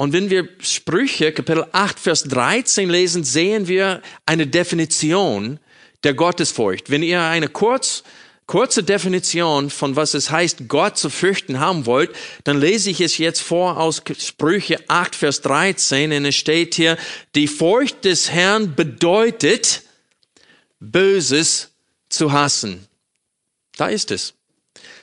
[0.00, 5.60] Und wenn wir Sprüche, Kapitel 8, Vers 13 lesen, sehen wir eine Definition
[6.04, 6.88] der Gottesfurcht.
[6.88, 8.02] Wenn ihr eine kurz
[8.46, 13.18] kurze Definition von was es heißt, Gott zu fürchten haben wollt, dann lese ich es
[13.18, 16.96] jetzt vor aus Sprüche 8, Vers 13, und es steht hier,
[17.34, 19.82] die Furcht des Herrn bedeutet,
[20.78, 21.72] Böses
[22.08, 22.88] zu hassen.
[23.76, 24.32] Da ist es.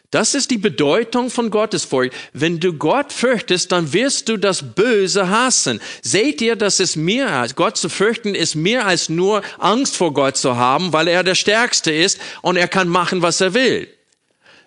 [0.10, 2.13] Das ist die Bedeutung von Gottesfurcht.
[2.32, 5.82] Wenn du Gott fürchtest, dann wirst du das Böse hassen.
[6.02, 10.13] Seht ihr, dass es mehr als Gott zu fürchten ist mehr als nur Angst vor
[10.13, 13.89] Gott zu haben, weil er der Stärkste ist und er kann machen, was er will.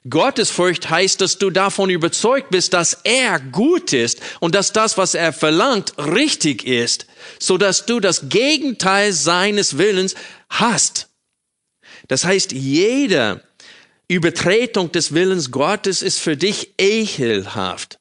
[0.09, 5.15] Gottesfurcht heißt, dass du davon überzeugt bist, dass er gut ist und dass das, was
[5.15, 7.07] er verlangt, richtig ist,
[7.39, 10.15] so dass du das Gegenteil seines Willens
[10.49, 11.09] hast.
[12.09, 13.43] Das heißt, jeder,
[14.11, 18.01] Übertretung des Willens Gottes ist für dich ekelhaft.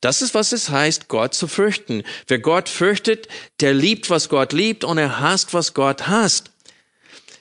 [0.00, 2.02] Das ist, was es heißt, Gott zu fürchten.
[2.26, 3.28] Wer Gott fürchtet,
[3.60, 6.50] der liebt, was Gott liebt und er hasst, was Gott hasst.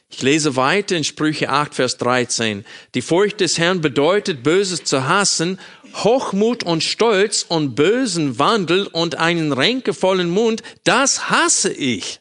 [0.10, 2.66] Ich lese weiter in Sprüche 8, Vers 13.
[2.94, 5.58] Die Furcht des Herrn bedeutet, Böses zu hassen,
[5.96, 12.20] Hochmut und Stolz und bösen Wandel und einen ränkevollen Mund, das hasse ich.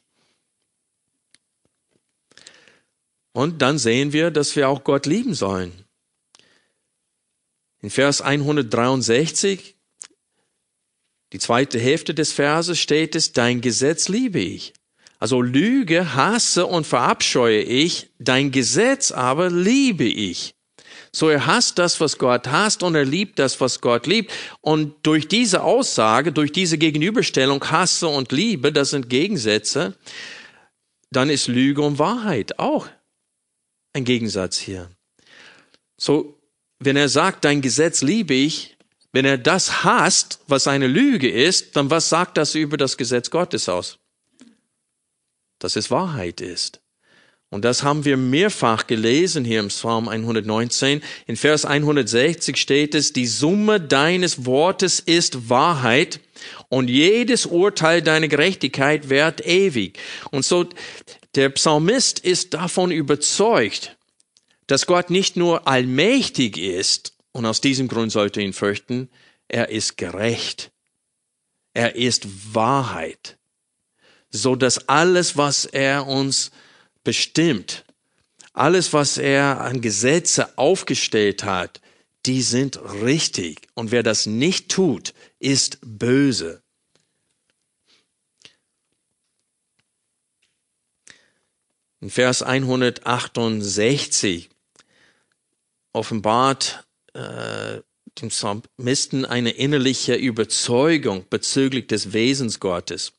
[3.33, 5.88] Und dann sehen wir, dass wir auch Gott lieben sollen.
[7.81, 9.77] In Vers 163,
[11.33, 14.73] die zweite Hälfte des Verses steht es, dein Gesetz liebe ich.
[15.21, 20.55] Also Lüge, hasse und verabscheue ich, dein Gesetz aber liebe ich.
[21.13, 24.33] So er hasst das, was Gott hasst und er liebt das, was Gott liebt.
[24.61, 29.97] Und durch diese Aussage, durch diese Gegenüberstellung Hasse und Liebe, das sind Gegensätze,
[31.11, 32.89] dann ist Lüge und Wahrheit auch
[33.93, 34.91] ein Gegensatz hier.
[35.97, 36.38] So
[36.79, 38.77] wenn er sagt, dein Gesetz liebe ich,
[39.13, 43.31] wenn er das hasst, was eine Lüge ist, dann was sagt das über das Gesetz
[43.31, 43.99] Gottes aus?
[45.59, 46.81] Dass es Wahrheit ist.
[47.51, 51.03] Und das haben wir mehrfach gelesen hier im Psalm 119.
[51.27, 56.21] In Vers 160 steht es, die Summe deines Wortes ist Wahrheit
[56.69, 59.99] und jedes Urteil deiner Gerechtigkeit währt ewig.
[60.31, 60.69] Und so,
[61.35, 63.97] der Psalmist ist davon überzeugt,
[64.69, 69.09] dass Gott nicht nur allmächtig ist, und aus diesem Grund sollte ihn fürchten,
[69.49, 70.71] er ist gerecht.
[71.73, 73.39] Er ist Wahrheit.
[74.31, 76.51] So dass alles, was er uns
[77.03, 77.85] bestimmt,
[78.53, 81.81] alles, was er an Gesetze aufgestellt hat,
[82.27, 83.69] die sind richtig.
[83.75, 86.63] Und wer das nicht tut, ist böse.
[92.01, 94.51] In Vers 168
[95.93, 97.81] offenbart äh,
[98.21, 103.13] dem Psalmisten eine innerliche Überzeugung bezüglich des Wesens Gottes.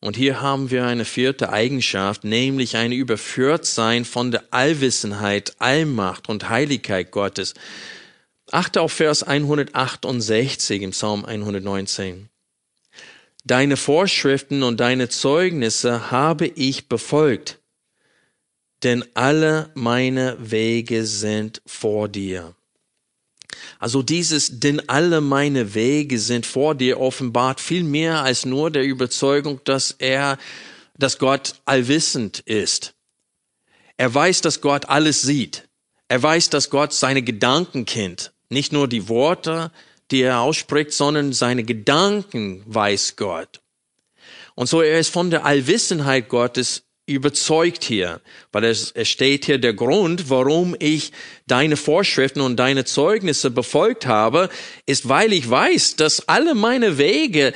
[0.00, 6.48] Und hier haben wir eine vierte Eigenschaft, nämlich ein Überführtsein von der Allwissenheit, Allmacht und
[6.48, 7.54] Heiligkeit Gottes.
[8.50, 12.30] Achte auf Vers 168 im Psalm 119.
[13.44, 17.59] Deine Vorschriften und deine Zeugnisse habe ich befolgt
[18.82, 22.54] denn alle meine Wege sind vor dir.
[23.78, 28.84] Also dieses, denn alle meine Wege sind vor dir offenbart viel mehr als nur der
[28.84, 30.38] Überzeugung, dass er,
[30.98, 32.94] dass Gott allwissend ist.
[33.96, 35.68] Er weiß, dass Gott alles sieht.
[36.08, 38.32] Er weiß, dass Gott seine Gedanken kennt.
[38.48, 39.70] Nicht nur die Worte,
[40.10, 43.60] die er ausspricht, sondern seine Gedanken weiß Gott.
[44.54, 46.82] Und so er ist von der Allwissenheit Gottes
[47.14, 48.20] überzeugt hier,
[48.52, 51.12] weil es, es steht hier der Grund, warum ich
[51.46, 54.48] deine Vorschriften und deine Zeugnisse befolgt habe,
[54.86, 57.52] ist, weil ich weiß, dass alle meine Wege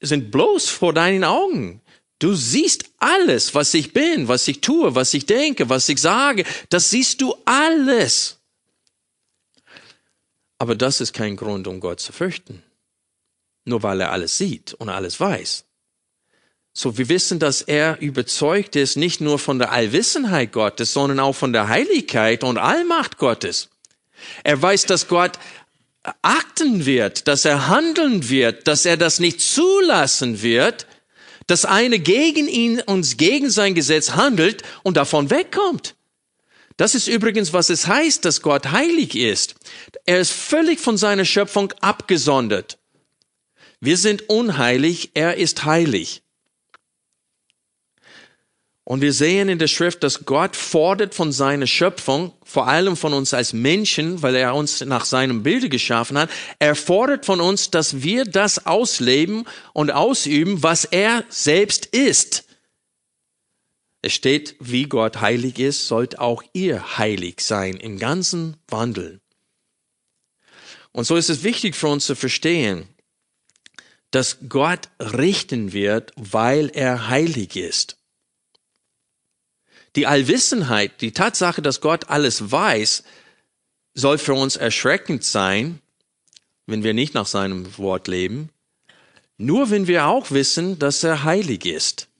[0.00, 1.80] sind bloß vor deinen Augen.
[2.18, 6.44] Du siehst alles, was ich bin, was ich tue, was ich denke, was ich sage.
[6.68, 8.38] Das siehst du alles.
[10.58, 12.62] Aber das ist kein Grund, um Gott zu fürchten.
[13.64, 15.64] Nur weil er alles sieht und alles weiß.
[16.72, 21.34] So, wir wissen, dass er überzeugt ist, nicht nur von der Allwissenheit Gottes, sondern auch
[21.34, 23.70] von der Heiligkeit und Allmacht Gottes.
[24.44, 25.38] Er weiß, dass Gott
[26.22, 30.86] akten wird, dass er handeln wird, dass er das nicht zulassen wird,
[31.46, 35.96] dass eine gegen ihn und gegen sein Gesetz handelt und davon wegkommt.
[36.76, 39.56] Das ist übrigens, was es heißt, dass Gott heilig ist.
[40.06, 42.78] Er ist völlig von seiner Schöpfung abgesondert.
[43.80, 46.22] Wir sind unheilig, er ist heilig.
[48.90, 53.12] Und wir sehen in der Schrift, dass Gott fordert von seiner Schöpfung, vor allem von
[53.14, 57.70] uns als Menschen, weil er uns nach seinem Bilde geschaffen hat, er fordert von uns,
[57.70, 62.46] dass wir das ausleben und ausüben, was er selbst ist.
[64.02, 69.20] Es steht, wie Gott heilig ist, sollt auch ihr heilig sein im ganzen Wandel.
[70.90, 72.88] Und so ist es wichtig für uns zu verstehen,
[74.10, 77.99] dass Gott richten wird, weil er heilig ist.
[79.96, 83.02] Die Allwissenheit, die Tatsache, dass Gott alles weiß,
[83.94, 85.80] soll für uns erschreckend sein,
[86.66, 88.50] wenn wir nicht nach seinem Wort leben,
[89.36, 92.10] nur wenn wir auch wissen, dass er heilig ist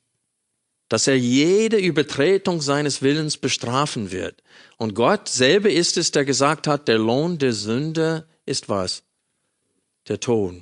[0.90, 4.42] dass er jede Übertretung seines Willens bestrafen wird.
[4.76, 9.04] Und Gott selber ist es, der gesagt hat, der Lohn der Sünde ist was?
[10.09, 10.56] Der Tod.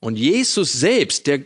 [0.00, 1.40] Und Jesus selbst, der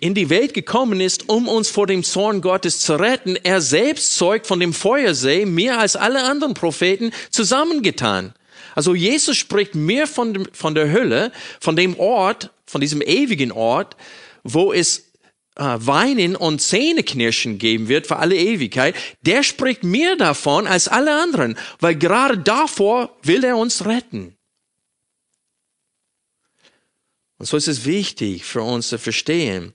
[0.00, 4.14] in die Welt gekommen ist, um uns vor dem Zorn Gottes zu retten, er selbst
[4.14, 8.34] zeugt von dem Feuersee mehr als alle anderen Propheten zusammengetan.
[8.76, 13.50] Also Jesus spricht mehr von, dem, von der Hölle, von dem Ort, von diesem ewigen
[13.50, 13.96] Ort,
[14.44, 15.10] wo es
[15.56, 21.20] äh, Weinen und Zähneknirschen geben wird für alle Ewigkeit, der spricht mehr davon als alle
[21.20, 24.37] anderen, weil gerade davor will er uns retten.
[27.38, 29.72] Und so ist es wichtig für uns zu verstehen,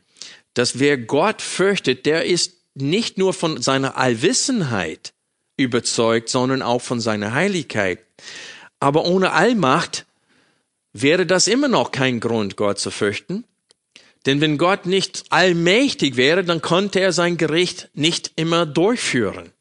[0.53, 5.13] dass wer Gott fürchtet, der ist nicht nur von seiner Allwissenheit
[5.57, 7.99] überzeugt, sondern auch von seiner Heiligkeit.
[8.79, 10.05] Aber ohne Allmacht
[10.91, 13.45] wäre das immer noch kein Grund, Gott zu fürchten.
[14.25, 19.51] Denn wenn Gott nicht allmächtig wäre, dann konnte er sein Gericht nicht immer durchführen.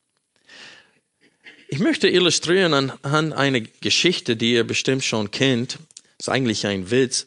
[1.69, 5.79] Ich möchte illustrieren anhand einer Geschichte, die ihr bestimmt schon kennt.
[6.19, 7.27] Ist eigentlich ein Witz.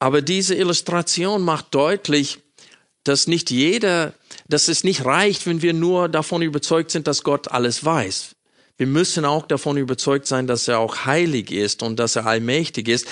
[0.00, 2.38] Aber diese Illustration macht deutlich,
[3.04, 4.14] dass nicht jeder,
[4.48, 8.34] dass es nicht reicht, wenn wir nur davon überzeugt sind, dass Gott alles weiß.
[8.76, 12.88] Wir müssen auch davon überzeugt sein, dass er auch heilig ist und dass er allmächtig
[12.88, 13.06] ist.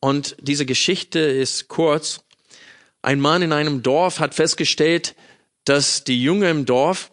[0.00, 2.22] Und diese Geschichte ist kurz.
[3.02, 5.14] Ein Mann in einem Dorf hat festgestellt,
[5.64, 7.12] dass die Jünger im Dorf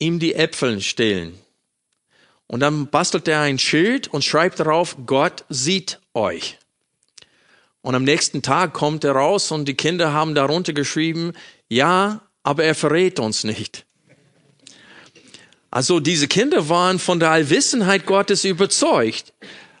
[0.00, 1.38] ihm die Äpfel stehlen.
[2.48, 6.58] Und dann bastelt er ein Schild und schreibt darauf, Gott sieht euch.
[7.86, 11.34] Und am nächsten Tag kommt er raus und die Kinder haben darunter geschrieben,
[11.68, 13.86] ja, aber er verrät uns nicht.
[15.70, 19.34] Also diese Kinder waren von der Allwissenheit Gottes überzeugt.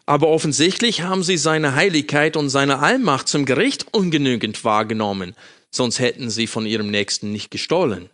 [0.06, 5.34] Aber offensichtlich haben sie seine Heiligkeit und seine Allmacht zum Gericht ungenügend wahrgenommen,
[5.72, 8.08] sonst hätten sie von ihrem Nächsten nicht gestohlen.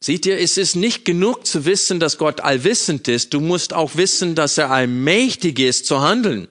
[0.00, 3.34] Seht ihr, es ist nicht genug zu wissen, dass Gott allwissend ist.
[3.34, 6.48] Du musst auch wissen, dass er allmächtig ist zu handeln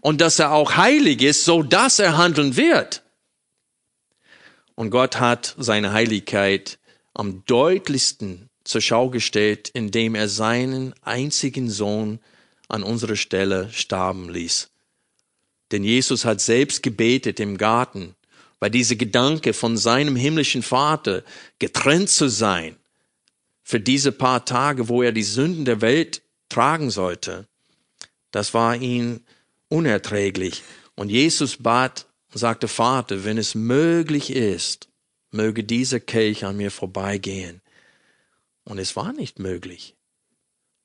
[0.00, 3.02] und dass er auch heilig ist, so dass er handeln wird.
[4.74, 6.78] Und Gott hat seine Heiligkeit
[7.14, 12.20] am deutlichsten zur Schau gestellt, indem er seinen einzigen Sohn
[12.68, 14.70] an unserer Stelle starben ließ.
[15.72, 18.14] Denn Jesus hat selbst gebetet im Garten,
[18.60, 21.22] weil dieser Gedanke von seinem himmlischen Vater
[21.58, 22.76] getrennt zu sein
[23.62, 27.48] für diese paar Tage, wo er die Sünden der Welt tragen sollte,
[28.30, 29.20] das war ihm
[29.68, 30.62] unerträglich.
[30.94, 34.88] Und Jesus bat und sagte, Vater, wenn es möglich ist,
[35.30, 37.60] möge dieser Kelch an mir vorbeigehen.
[38.64, 39.94] Und es war nicht möglich.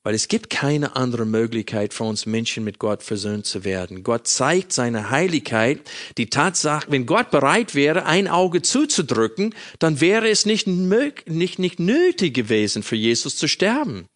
[0.04, 4.02] Weil es gibt keine andere Möglichkeit für uns Menschen mit Gott versöhnt zu werden.
[4.02, 5.80] Gott zeigt seine Heiligkeit,
[6.18, 11.78] die Tatsache, wenn Gott bereit wäre, ein Auge zuzudrücken, dann wäre es nicht, nicht, nicht
[11.78, 14.06] nötig gewesen, für Jesus zu sterben.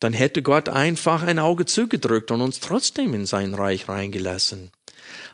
[0.00, 4.70] Dann hätte Gott einfach ein Auge zugedrückt und uns trotzdem in sein Reich reingelassen.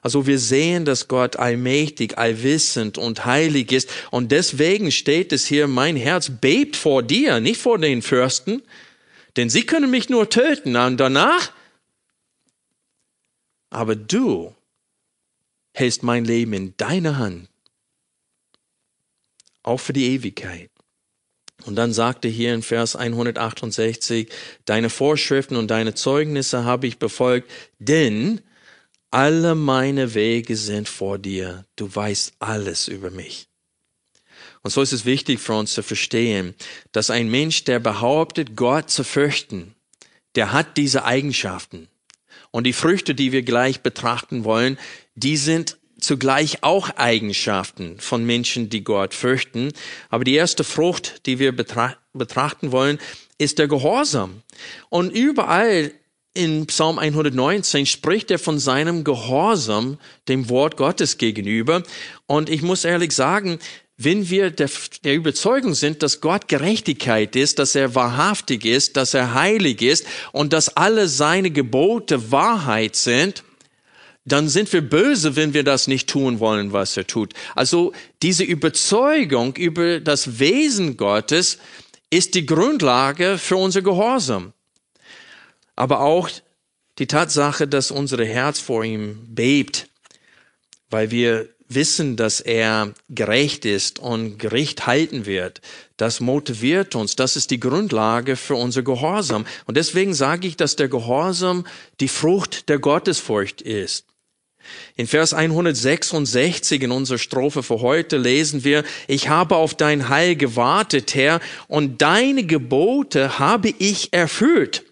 [0.03, 3.91] Also wir sehen, dass Gott allmächtig, allwissend und heilig ist.
[4.11, 8.63] Und deswegen steht es hier, mein Herz bebt vor dir, nicht vor den Fürsten,
[9.37, 11.53] denn sie können mich nur töten und danach,
[13.71, 14.55] aber du
[15.75, 17.49] hältst mein Leben in deiner Hand.
[19.67, 20.71] auch für die Ewigkeit.
[21.67, 24.29] Und dann sagte hier in Vers 168,
[24.65, 28.41] deine Vorschriften und deine Zeugnisse habe ich befolgt, denn
[29.11, 31.65] alle meine Wege sind vor dir.
[31.75, 33.49] Du weißt alles über mich.
[34.63, 36.55] Und so ist es wichtig für uns zu verstehen,
[36.93, 39.75] dass ein Mensch, der behauptet, Gott zu fürchten,
[40.35, 41.89] der hat diese Eigenschaften.
[42.51, 44.79] Und die Früchte, die wir gleich betrachten wollen,
[45.15, 49.73] die sind zugleich auch Eigenschaften von Menschen, die Gott fürchten.
[50.11, 52.99] Aber die erste Frucht, die wir betra betrachten wollen,
[53.39, 54.43] ist der Gehorsam.
[54.89, 55.93] Und überall
[56.37, 61.83] in Psalm 119 spricht er von seinem Gehorsam dem Wort Gottes gegenüber.
[62.27, 63.59] Und ich muss ehrlich sagen,
[63.99, 64.69] wenn wir der,
[65.05, 70.07] der, Überzeugung sind, dass Gott Gerechtigkeit ist, dass er wahrhaftig ist, dass er heilig ist
[70.33, 73.43] und dass alle seine Gebote Wahrheit sind,
[74.27, 77.33] dann sind wir böse, wenn wir das nicht tun wollen, was er tut.
[77.55, 81.59] Also diese Überzeugung über das Wesen Gottes
[82.11, 84.53] ist die Grundlage für unser Gehorsam.
[85.77, 86.29] Aber auch
[86.99, 89.89] die Tatsache, dass unser Herz vor ihm bebt,
[90.91, 95.61] weil wir wissen, dass er gerecht ist und Gericht halten wird,
[95.97, 99.47] das motiviert uns, das ist die Grundlage für unser Gehorsam.
[99.67, 101.67] Und deswegen sage ich, dass der Gehorsam
[102.01, 104.07] die Frucht der Gottesfurcht ist.
[104.97, 110.37] In Vers 166 in unserer Strophe für heute lesen wir, ich habe auf dein Heil
[110.37, 114.85] gewartet, Herr, und deine Gebote habe ich erfüllt.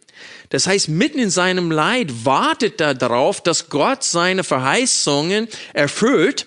[0.50, 6.46] Das heißt, mitten in seinem Leid wartet er darauf, dass Gott seine Verheißungen erfüllt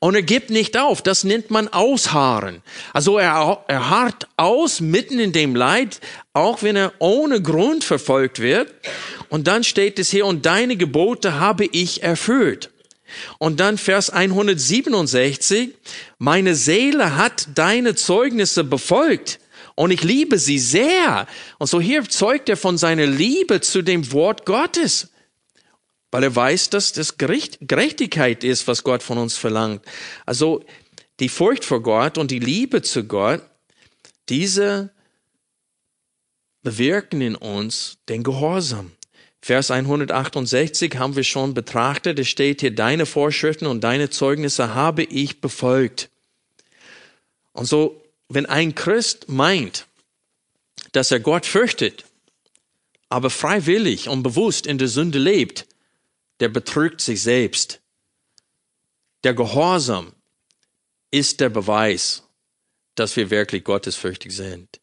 [0.00, 1.02] und er gibt nicht auf.
[1.02, 2.62] Das nennt man Ausharren.
[2.92, 6.00] Also er, er harrt aus mitten in dem Leid,
[6.32, 8.72] auch wenn er ohne Grund verfolgt wird.
[9.28, 12.70] Und dann steht es hier, und deine Gebote habe ich erfüllt.
[13.38, 15.70] Und dann Vers 167,
[16.18, 19.40] meine Seele hat deine Zeugnisse befolgt
[19.74, 21.26] und ich liebe sie sehr.
[21.58, 25.08] Und so hier zeugt er von seiner Liebe zu dem Wort Gottes
[26.10, 29.84] weil er weiß, dass das Gericht, Gerechtigkeit ist, was Gott von uns verlangt.
[30.26, 30.64] Also
[31.20, 33.42] die Furcht vor Gott und die Liebe zu Gott,
[34.28, 34.90] diese
[36.62, 38.92] bewirken in uns den Gehorsam.
[39.42, 42.18] Vers 168 haben wir schon betrachtet.
[42.18, 46.10] Es steht hier, deine Vorschriften und deine Zeugnisse habe ich befolgt.
[47.52, 49.86] Und so, wenn ein Christ meint,
[50.92, 52.04] dass er Gott fürchtet,
[53.08, 55.66] aber freiwillig und bewusst in der Sünde lebt,
[56.40, 57.80] der betrügt sich selbst.
[59.24, 60.12] Der Gehorsam
[61.10, 62.22] ist der Beweis,
[62.94, 64.80] dass wir wirklich gottesfürchtig sind.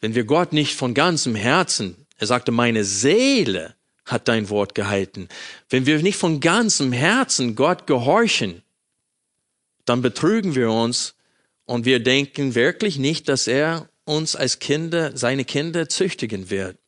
[0.00, 3.74] Wenn wir Gott nicht von ganzem Herzen, er sagte, meine Seele
[4.04, 5.28] hat dein Wort gehalten,
[5.68, 8.62] wenn wir nicht von ganzem Herzen Gott gehorchen,
[9.84, 11.14] dann betrügen wir uns
[11.64, 16.78] und wir denken wirklich nicht, dass er uns als Kinder, seine Kinder züchtigen wird.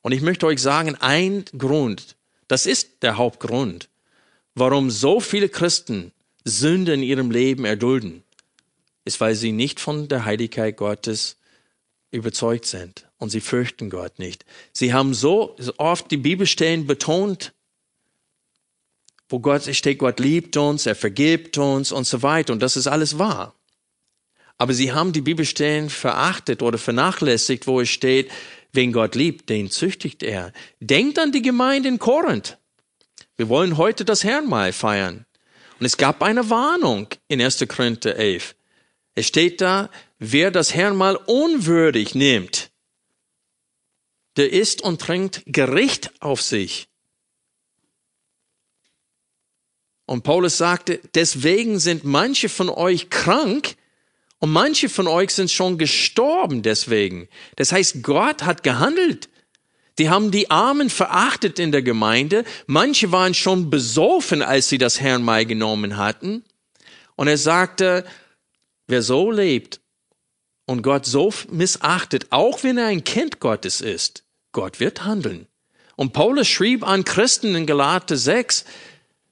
[0.00, 2.16] Und ich möchte euch sagen, ein Grund,
[2.52, 3.88] das ist der Hauptgrund,
[4.54, 6.12] warum so viele Christen
[6.44, 8.24] Sünde in ihrem Leben erdulden,
[9.06, 11.38] ist, weil sie nicht von der Heiligkeit Gottes
[12.10, 14.44] überzeugt sind und sie fürchten Gott nicht.
[14.70, 17.54] Sie haben so oft die Bibelstellen betont,
[19.30, 22.86] wo Gott steht, Gott liebt uns, er vergibt uns und so weiter und das ist
[22.86, 23.54] alles wahr.
[24.58, 28.30] Aber sie haben die Bibelstellen verachtet oder vernachlässigt, wo es steht,
[28.72, 30.52] Wen Gott liebt, den züchtigt er.
[30.80, 32.58] Denkt an die Gemeinde in Korinth.
[33.36, 35.26] Wir wollen heute das Herrnmal feiern.
[35.78, 37.66] Und es gab eine Warnung in 1.
[37.68, 38.54] Korinther 11.
[39.14, 42.70] Es steht da, wer das Herrnmal unwürdig nimmt,
[44.36, 46.88] der isst und trinkt Gericht auf sich.
[50.06, 53.76] Und Paulus sagte, deswegen sind manche von euch krank,
[54.42, 57.28] und manche von euch sind schon gestorben deswegen.
[57.54, 59.28] Das heißt, Gott hat gehandelt.
[60.00, 62.42] Die haben die Armen verachtet in der Gemeinde.
[62.66, 66.42] Manche waren schon besoffen, als sie das Herrnmal genommen hatten.
[67.14, 68.04] Und er sagte,
[68.88, 69.80] wer so lebt
[70.66, 75.46] und Gott so missachtet, auch wenn er ein Kind Gottes ist, Gott wird handeln.
[75.94, 78.64] Und Paulus schrieb an Christen in Galate 6,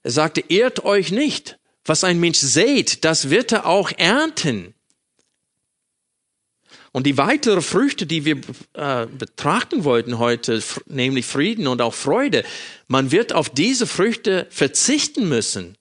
[0.03, 1.59] er sagte, ehrt euch nicht.
[1.83, 4.73] Was ein Mensch sät, das wird er auch ernten.
[6.93, 8.41] Und die weiteren Früchte, die wir
[8.73, 12.43] äh, betrachten wollten heute, nämlich Frieden und auch Freude,
[12.87, 15.77] man wird auf diese Früchte verzichten müssen,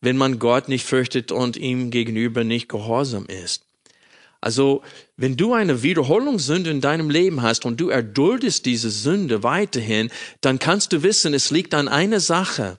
[0.00, 3.64] wenn man Gott nicht fürchtet und ihm gegenüber nicht gehorsam ist.
[4.40, 4.82] Also,
[5.16, 10.10] wenn du eine Wiederholungssünde in deinem Leben hast und du erduldest diese Sünde weiterhin,
[10.40, 12.78] dann kannst du wissen, es liegt an einer Sache.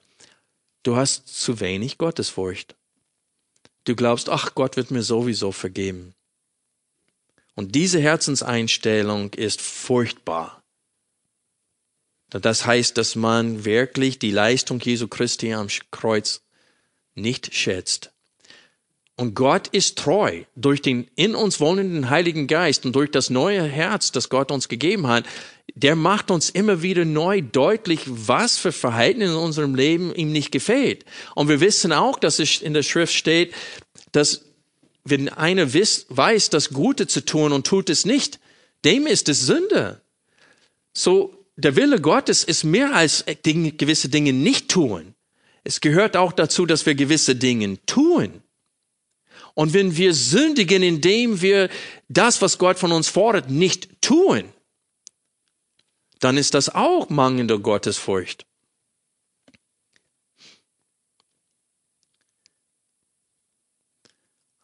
[0.84, 2.76] Du hast zu wenig Gottesfurcht.
[3.86, 6.14] Du glaubst, ach, Gott wird mir sowieso vergeben.
[7.56, 10.64] Und diese Herzenseinstellung ist furchtbar.
[12.30, 16.42] Das heißt, dass man wirklich die Leistung Jesu Christi am Kreuz
[17.14, 18.12] nicht schätzt.
[19.16, 23.64] Und Gott ist treu durch den in uns wohnenden Heiligen Geist und durch das neue
[23.64, 25.26] Herz, das Gott uns gegeben hat.
[25.76, 30.52] Der macht uns immer wieder neu deutlich, was für Verhalten in unserem Leben ihm nicht
[30.52, 31.06] gefällt.
[31.36, 33.54] Und wir wissen auch, dass es in der Schrift steht,
[34.12, 34.46] dass
[35.04, 38.40] wenn einer weiß, das Gute zu tun und tut es nicht,
[38.86, 40.02] dem ist es Sünde.
[40.94, 45.14] So, der Wille Gottes ist mehr als Dinge, gewisse Dinge nicht tun.
[45.64, 48.42] Es gehört auch dazu, dass wir gewisse Dinge tun.
[49.54, 51.70] Und wenn wir sündigen, indem wir
[52.10, 54.44] das, was Gott von uns fordert, nicht tun,
[56.20, 58.46] dann ist das auch mangelnde Gottesfurcht.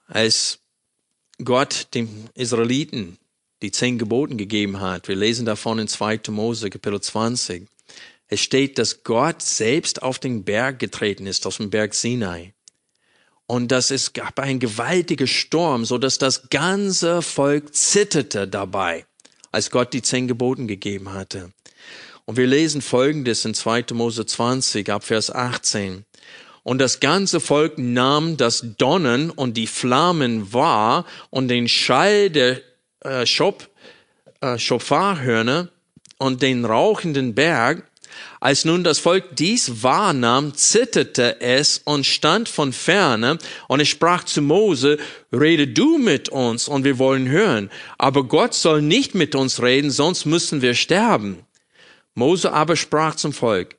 [0.10, 0.60] Als
[1.44, 3.18] Gott dem Israeliten
[3.62, 6.22] die zehn Geboten gegeben hat, wir lesen davon in 2.
[6.30, 7.68] Mose, Kapitel 20,
[8.28, 12.54] es steht, dass Gott selbst auf den Berg getreten ist, auf dem Berg Sinai
[13.46, 19.06] und dass es gab ein gewaltiger Sturm, so dass das ganze Volk zitterte dabei,
[19.52, 21.52] als Gott die zehn Geboten gegeben hatte.
[22.26, 23.86] Und wir lesen Folgendes in 2.
[23.94, 26.06] Mose 20 ab Vers 18.
[26.64, 32.62] Und das ganze Volk nahm das Donnern und die Flammen wahr und den Schall der
[33.02, 33.70] äh, Schop,
[34.42, 35.70] äh, Schofarhörner
[36.18, 37.84] und den rauchenden Berg
[38.40, 43.38] als nun das Volk dies wahrnahm, zitterte es und stand von ferne,
[43.68, 44.98] und es sprach zu Mose,
[45.32, 47.70] rede du mit uns, und wir wollen hören.
[47.98, 51.44] Aber Gott soll nicht mit uns reden, sonst müssen wir sterben.
[52.16, 53.76] Mose aber sprach zum Volk,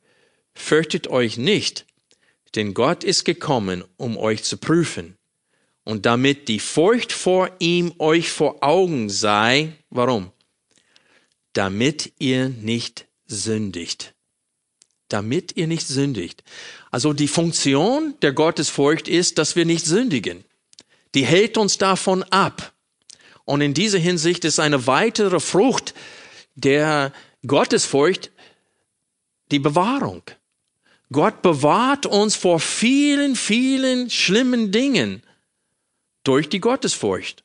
[0.54, 1.86] fürchtet euch nicht,
[2.54, 5.16] denn Gott ist gekommen, um euch zu prüfen.
[5.84, 10.30] Und damit die Furcht vor ihm euch vor Augen sei, warum?
[11.52, 14.14] Damit ihr nicht sündigt
[15.12, 16.42] damit ihr nicht sündigt.
[16.90, 20.44] Also die Funktion der Gottesfurcht ist, dass wir nicht sündigen.
[21.14, 22.72] Die hält uns davon ab.
[23.44, 25.94] Und in dieser Hinsicht ist eine weitere Frucht
[26.54, 27.12] der
[27.46, 28.30] Gottesfurcht
[29.50, 30.22] die Bewahrung.
[31.12, 35.22] Gott bewahrt uns vor vielen, vielen schlimmen Dingen
[36.22, 37.42] durch die Gottesfurcht.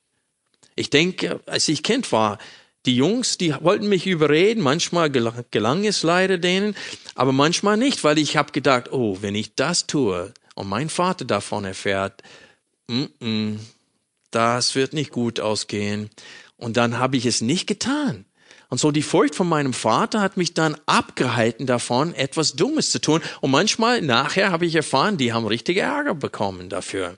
[0.75, 2.37] Ich denke, als ich Kind war,
[2.85, 6.75] die Jungs, die wollten mich überreden, manchmal gelang es leider denen,
[7.15, 11.25] aber manchmal nicht, weil ich habe gedacht, oh, wenn ich das tue und mein Vater
[11.25, 12.21] davon erfährt,
[12.87, 13.59] mm -mm,
[14.29, 16.09] das wird nicht gut ausgehen.
[16.57, 18.25] Und dann habe ich es nicht getan.
[18.69, 22.99] Und so die Furcht von meinem Vater hat mich dann abgehalten davon, etwas Dummes zu
[22.99, 23.21] tun.
[23.41, 27.17] Und manchmal nachher habe ich erfahren, die haben richtige Ärger bekommen dafür.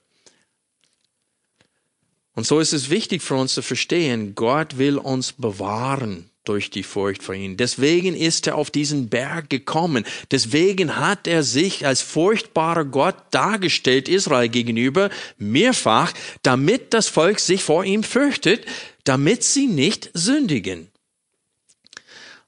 [2.35, 6.83] Und so ist es wichtig für uns zu verstehen, Gott will uns bewahren durch die
[6.83, 7.57] Furcht vor ihm.
[7.57, 10.05] Deswegen ist er auf diesen Berg gekommen.
[10.31, 17.63] Deswegen hat er sich als furchtbarer Gott dargestellt Israel gegenüber mehrfach, damit das Volk sich
[17.63, 18.65] vor ihm fürchtet,
[19.03, 20.89] damit sie nicht sündigen.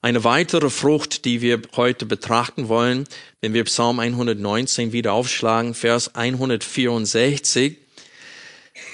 [0.02, 3.04] Eine weitere Frucht, die wir heute betrachten wollen,
[3.41, 7.76] wenn wir Psalm 119 wieder aufschlagen, Vers 164,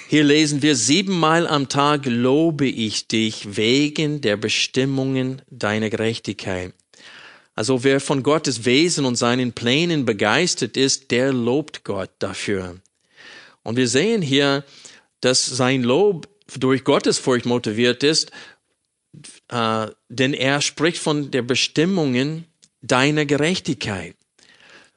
[0.08, 6.74] hier lesen wir, siebenmal am Tag lobe ich dich wegen der Bestimmungen deiner Gerechtigkeit.
[7.54, 12.80] Also wer von Gottes Wesen und seinen Plänen begeistert ist, der lobt Gott dafür.
[13.62, 14.64] Und wir sehen hier,
[15.20, 16.28] dass sein Lob
[16.58, 18.30] durch Gottesfurcht motiviert ist,
[19.48, 22.46] äh, denn er spricht von der Bestimmungen
[22.82, 24.16] deiner Gerechtigkeit.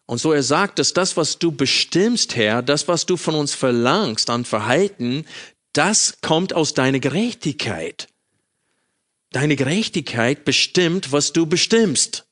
[0.06, 3.54] Und so er sagt, dass das, was du bestimmst, Herr, das, was du von uns
[3.54, 5.26] verlangst an Verhalten,
[5.74, 8.08] das kommt aus deiner Gerechtigkeit.
[9.32, 12.26] Deine Gerechtigkeit bestimmt, was du bestimmst.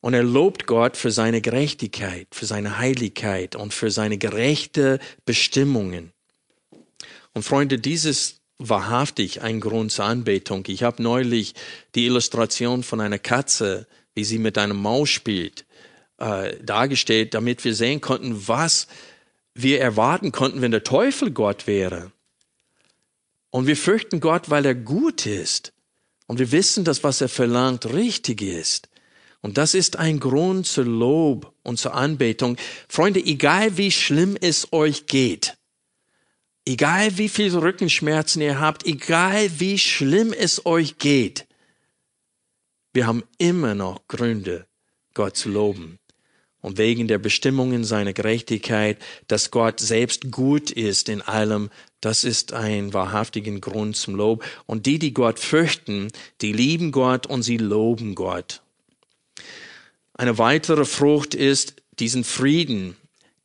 [0.00, 6.12] Und er lobt Gott für seine Gerechtigkeit, für seine Heiligkeit und für seine gerechte Bestimmungen.
[7.34, 10.64] Und Freunde, dieses wahrhaftig ein Grund zur Anbetung.
[10.68, 11.54] Ich habe neulich
[11.94, 15.66] die Illustration von einer Katze, wie sie mit einem Maus spielt
[16.18, 18.86] äh, dargestellt, damit wir sehen konnten, was
[19.54, 22.12] wir erwarten konnten, wenn der Teufel Gott wäre.
[23.50, 25.72] Und wir fürchten Gott, weil er gut ist.
[26.26, 28.88] Und wir wissen, dass was er verlangt richtig ist.
[29.40, 32.56] Und das ist ein Grund zur Lob und zur Anbetung.
[32.88, 35.55] Freunde, egal wie schlimm es euch geht,
[36.66, 41.46] egal wie viel Rückenschmerzen ihr habt, egal wie schlimm es euch geht,
[42.92, 44.66] wir haben immer noch Gründe,
[45.14, 45.98] Gott zu loben.
[46.66, 48.98] und wegen der Bestimmungen seiner Gerechtigkeit,
[49.28, 54.44] dass Gott selbst gut ist in allem, das ist ein wahrhaftigen Grund zum Lob.
[54.66, 56.10] Und die, die Gott fürchten,
[56.40, 58.62] die lieben Gott und sie loben Gott.
[60.14, 62.96] Eine weitere Frucht ist diesen Frieden,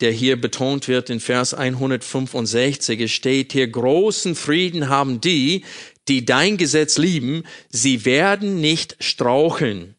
[0.02, 3.00] der hier betont wird in Vers 165.
[3.00, 5.64] Es steht hier, großen Frieden haben die,
[6.08, 9.96] die dein Gesetz lieben, sie werden nicht straucheln.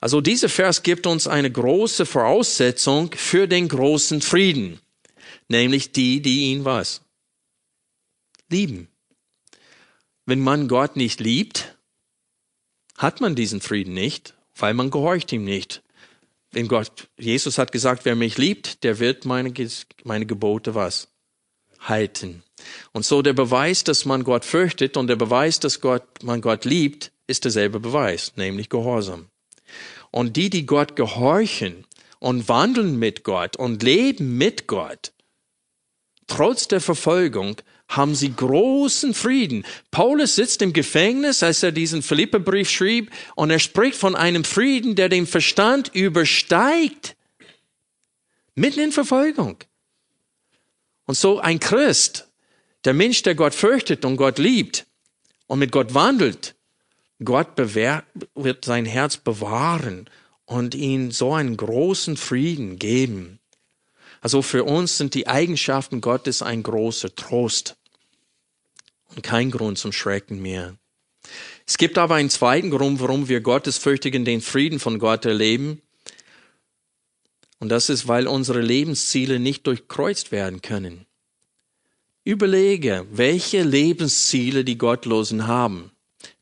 [0.00, 4.80] Also dieser Vers gibt uns eine große Voraussetzung für den großen Frieden,
[5.48, 7.02] nämlich die, die ihn was?
[8.48, 8.88] Lieben.
[10.26, 11.76] Wenn man Gott nicht liebt,
[12.96, 15.82] hat man diesen Frieden nicht, weil man gehorcht ihm nicht.
[16.52, 19.52] Wenn Gott, Jesus hat gesagt, wer mich liebt, der wird meine,
[20.04, 21.08] meine Gebote was?
[21.80, 22.42] Halten.
[22.92, 26.64] Und so der Beweis, dass man Gott fürchtet und der Beweis, dass Gott, man Gott
[26.64, 29.28] liebt, ist derselbe Beweis, nämlich Gehorsam.
[30.10, 31.84] Und die, die Gott gehorchen
[32.18, 35.12] und wandeln mit Gott und leben mit Gott,
[36.26, 37.56] trotz der Verfolgung,
[37.88, 39.64] haben sie großen Frieden.
[39.90, 44.94] Paulus sitzt im Gefängnis, als er diesen Philipperbrief schrieb, und er spricht von einem Frieden,
[44.94, 47.16] der den Verstand übersteigt.
[48.54, 49.56] Mitten in Verfolgung.
[51.06, 52.28] Und so ein Christ,
[52.84, 54.86] der Mensch, der Gott fürchtet und Gott liebt
[55.46, 56.54] und mit Gott wandelt,
[57.24, 60.10] Gott bewährt, wird sein Herz bewahren
[60.44, 63.40] und ihm so einen großen Frieden geben.
[64.20, 67.77] Also für uns sind die Eigenschaften Gottes ein großer Trost
[69.14, 70.76] und kein Grund zum Schrecken mehr.
[71.66, 75.82] Es gibt aber einen zweiten Grund, warum wir Gottesfürchtigen den Frieden von Gott erleben.
[77.58, 81.06] Und das ist, weil unsere Lebensziele nicht durchkreuzt werden können.
[82.24, 85.90] Überlege, welche Lebensziele die Gottlosen haben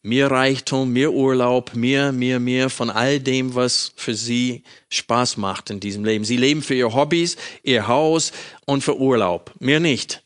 [0.06, 5.70] mehr Reichtum, mehr Urlaub, mehr, mehr, mehr von all dem, was für sie Spaß macht
[5.70, 6.24] in diesem Leben.
[6.24, 8.32] Sie leben für ihr Hobbys, ihr Haus
[8.66, 10.22] und für Urlaub, mehr nicht.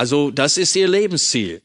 [0.00, 1.60] Also das ist ihr Lebensziel,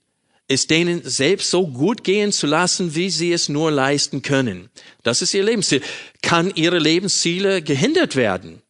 [0.50, 4.70] ist denen selbst so gut gehen zu lassen, wie sie es nur leisten können.
[5.04, 5.82] Das ist ihr Lebensziel.
[6.22, 8.62] Kann ihre Lebensziele gehindert werden?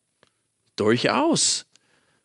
[0.76, 1.66] Durchaus.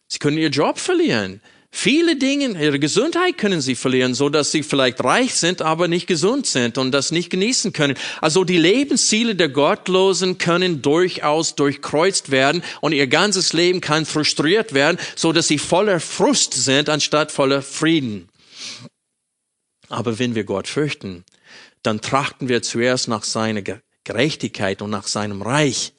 [0.06, 1.40] Sie können ihr Job verlieren.
[1.72, 6.06] Viele Dinge, ihre Gesundheit können sie verlieren, so dass sie vielleicht reich sind, aber nicht
[6.06, 7.96] gesund sind und das nicht genießen können.
[8.20, 14.74] Also die Lebensziele der Gottlosen können durchaus durchkreuzt werden und ihr ganzes Leben kann frustriert
[14.74, 18.28] werden, so dass sie voller Frust sind anstatt voller Frieden.
[19.88, 21.24] Aber wenn wir Gott fürchten,
[21.82, 23.62] dann trachten wir zuerst nach seiner
[24.04, 25.92] Gerechtigkeit und nach seinem Reich.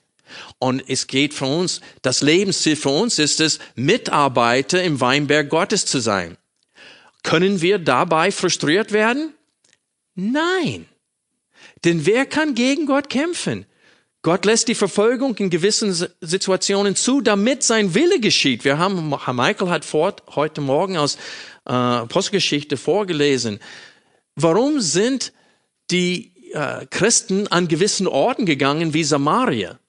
[0.60, 5.86] Und es geht für uns, das Lebensziel für uns ist es, Mitarbeiter im Weinberg Gottes
[5.86, 6.38] zu sein.
[7.24, 9.34] Können wir dabei frustriert werden?
[10.16, 10.88] Nein.
[11.84, 13.66] Denn wer kann gegen Gott kämpfen?
[14.24, 18.64] Gott lässt die Verfolgung in gewissen Situationen zu, damit sein Wille geschieht.
[18.64, 21.18] Wir haben, Herr Michael hat fort, heute Morgen aus
[21.66, 23.60] äh, Postgeschichte vorgelesen.
[24.36, 25.34] Warum sind
[25.90, 29.80] die äh, Christen an gewissen Orten gegangen wie Samaria?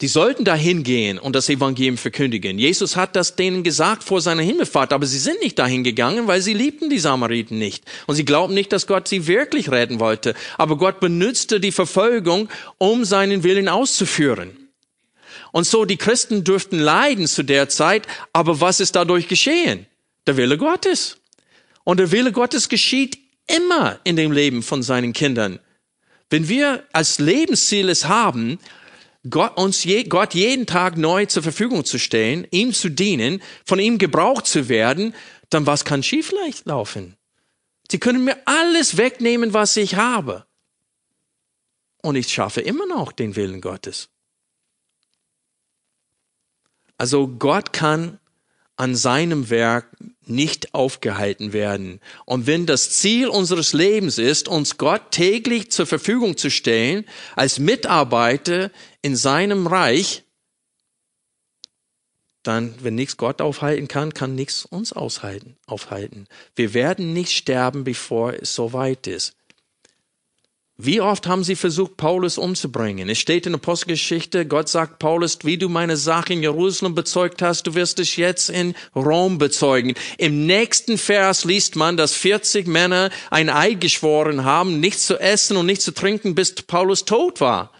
[0.00, 2.58] Die sollten dahin gehen und das Evangelium verkündigen.
[2.58, 6.40] Jesus hat das denen gesagt vor seiner Himmelfahrt, aber sie sind nicht dahin gegangen, weil
[6.40, 7.84] sie liebten die Samariten nicht.
[8.06, 10.34] Und sie glaubten nicht, dass Gott sie wirklich retten wollte.
[10.56, 12.48] Aber Gott benutzte die Verfolgung,
[12.78, 14.56] um seinen Willen auszuführen.
[15.52, 19.86] Und so die Christen dürften leiden zu der Zeit, aber was ist dadurch geschehen?
[20.26, 21.18] Der Wille Gottes.
[21.84, 25.58] Und der Wille Gottes geschieht immer in dem Leben von seinen Kindern.
[26.30, 28.58] Wenn wir als Lebensziel es haben,
[29.28, 33.78] Gott, uns je, Gott jeden Tag neu zur Verfügung zu stellen, ihm zu dienen, von
[33.78, 35.14] ihm gebraucht zu werden,
[35.50, 36.32] dann was kann schief
[36.64, 37.16] laufen?
[37.90, 40.46] Sie können mir alles wegnehmen, was ich habe.
[42.02, 44.08] Und ich schaffe immer noch den Willen Gottes.
[46.96, 48.20] Also Gott kann
[48.80, 52.00] an seinem Werk nicht aufgehalten werden.
[52.24, 57.04] Und wenn das Ziel unseres Lebens ist, uns Gott täglich zur Verfügung zu stellen,
[57.36, 58.70] als Mitarbeiter
[59.02, 60.22] in seinem Reich,
[62.42, 66.26] dann, wenn nichts Gott aufhalten kann, kann nichts uns aushalten, aufhalten.
[66.56, 69.34] Wir werden nicht sterben, bevor es soweit ist.
[70.82, 73.10] Wie oft haben sie versucht, Paulus umzubringen?
[73.10, 77.42] Es steht in der Postgeschichte, Gott sagt Paulus, wie du meine Sache in Jerusalem bezeugt
[77.42, 79.92] hast, du wirst es jetzt in Rom bezeugen.
[80.16, 85.58] Im nächsten Vers liest man, dass 40 Männer ein Eid geschworen haben, nichts zu essen
[85.58, 87.72] und nichts zu trinken, bis Paulus tot war.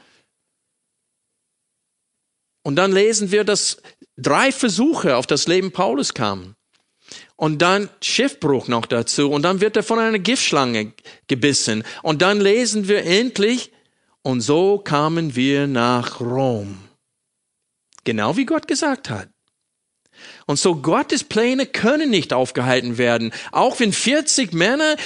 [2.62, 3.78] Und dann lesen wir, dass
[4.18, 6.54] drei Versuche auf das Leben Paulus kamen
[7.40, 10.92] und dann Schiffbruch noch dazu und dann wird er von einer Giftschlange
[11.26, 13.72] gebissen und dann lesen wir endlich
[14.20, 16.76] und so kamen wir nach Rom.
[18.04, 19.30] Genau wie Gott gesagt hat.
[20.44, 23.32] Und so Gottes Pläne können nicht aufgehalten werden.
[23.52, 24.96] Auch wenn 40 Männer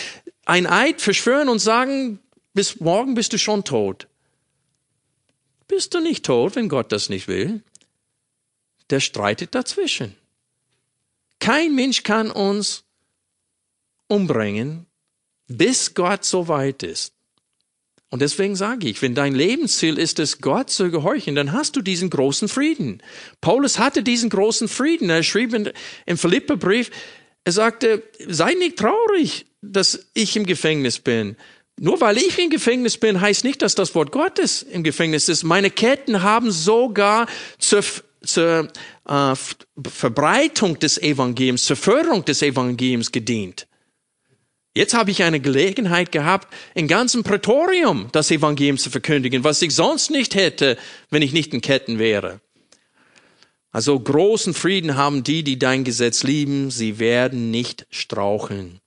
[0.44, 2.18] ein Eid verschwören und sagen,
[2.52, 4.08] bis morgen bist du schon tot.
[5.68, 7.62] Bist du nicht tot, wenn Gott das nicht will?
[8.90, 10.16] Der streitet dazwischen.
[11.44, 12.84] Kein Mensch kann uns
[14.08, 14.86] umbringen,
[15.46, 17.12] bis Gott so weit ist.
[18.08, 21.82] Und deswegen sage ich, wenn dein Lebensziel ist es, Gott zu gehorchen, dann hast du
[21.82, 23.02] diesen großen Frieden.
[23.42, 25.10] Paulus hatte diesen großen Frieden.
[25.10, 25.70] Er schrieb in,
[26.06, 26.90] im Philipperbrief,
[27.44, 31.36] er sagte, sei nicht traurig, dass ich im Gefängnis bin.
[31.78, 35.42] Nur weil ich im Gefängnis bin, heißt nicht, dass das Wort Gottes im Gefängnis ist.
[35.42, 37.26] Meine Ketten haben sogar
[37.58, 37.84] zur,
[38.26, 38.68] zur
[39.08, 39.34] äh,
[39.86, 43.66] Verbreitung des Evangeliums, zur Förderung des Evangeliums gedient.
[44.76, 49.74] Jetzt habe ich eine Gelegenheit gehabt, im ganzen Prätorium das Evangelium zu verkündigen, was ich
[49.74, 50.76] sonst nicht hätte,
[51.10, 52.40] wenn ich nicht in Ketten wäre.
[53.70, 58.80] Also großen Frieden haben die, die dein Gesetz lieben, sie werden nicht straucheln.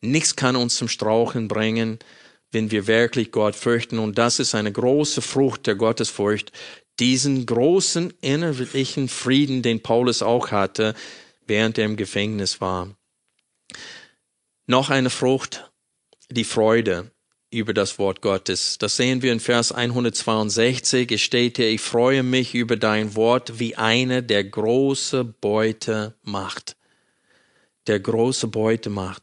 [0.00, 1.98] Nichts kann uns zum Straucheln bringen,
[2.50, 3.98] wenn wir wirklich Gott fürchten.
[3.98, 6.52] Und das ist eine große Frucht der Gottesfurcht,
[6.98, 10.94] diesen großen innerlichen Frieden, den Paulus auch hatte,
[11.46, 12.96] während er im Gefängnis war.
[14.66, 15.70] Noch eine Frucht,
[16.30, 17.10] die Freude
[17.50, 18.78] über das Wort Gottes.
[18.78, 21.10] Das sehen wir in Vers 162.
[21.12, 26.76] Es steht hier, ich freue mich über dein Wort, wie einer, der große Beute macht.
[27.86, 29.22] Der große Beute macht.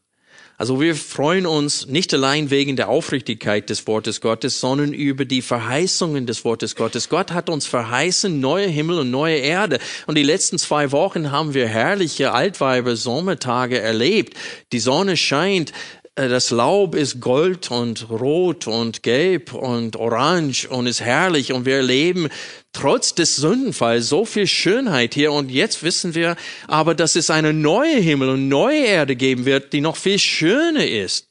[0.58, 5.42] Also wir freuen uns nicht allein wegen der Aufrichtigkeit des Wortes Gottes, sondern über die
[5.42, 7.10] Verheißungen des Wortes Gottes.
[7.10, 9.80] Gott hat uns verheißen, neue Himmel und neue Erde.
[10.06, 14.38] Und die letzten zwei Wochen haben wir herrliche Altweiber Sommertage erlebt.
[14.72, 15.74] Die Sonne scheint,
[16.16, 21.78] das Laub ist gold und rot und gelb und orange und ist herrlich und wir
[21.78, 22.30] erleben
[22.72, 26.36] trotz des Sündenfalls so viel Schönheit hier und jetzt wissen wir
[26.68, 30.86] aber, dass es eine neue Himmel und neue Erde geben wird, die noch viel schöner
[30.86, 31.30] ist.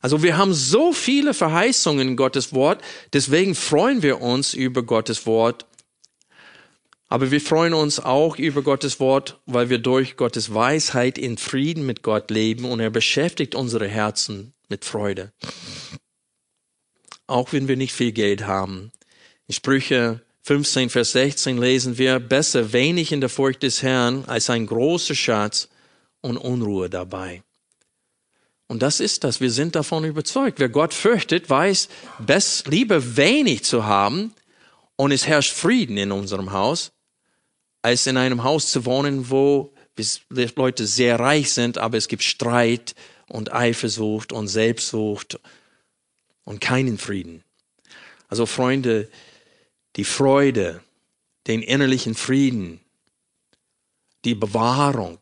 [0.00, 2.80] Also wir haben so viele Verheißungen in Gottes Wort,
[3.12, 5.66] deswegen freuen wir uns über Gottes Wort
[7.08, 11.86] aber wir freuen uns auch über Gottes Wort, weil wir durch Gottes Weisheit in Frieden
[11.86, 15.32] mit Gott leben und er beschäftigt unsere Herzen mit Freude.
[17.26, 18.92] Auch wenn wir nicht viel Geld haben.
[19.46, 24.50] In Sprüche 15, Vers 16 lesen wir, besser wenig in der Furcht des Herrn als
[24.50, 25.68] ein großer Schatz
[26.20, 27.42] und Unruhe dabei.
[28.66, 29.40] Und das ist das.
[29.40, 30.60] Wir sind davon überzeugt.
[30.60, 31.88] Wer Gott fürchtet, weiß,
[32.18, 34.34] best, lieber wenig zu haben
[34.96, 36.92] und es herrscht Frieden in unserem Haus,
[37.82, 39.72] als in einem Haus zu wohnen, wo
[40.56, 42.94] Leute sehr reich sind, aber es gibt Streit
[43.28, 45.40] und Eifersucht und Selbstsucht
[46.44, 47.42] und keinen Frieden.
[48.28, 49.08] Also Freunde,
[49.96, 50.82] die Freude,
[51.46, 52.80] den innerlichen Frieden,
[54.24, 55.18] die Bewahrung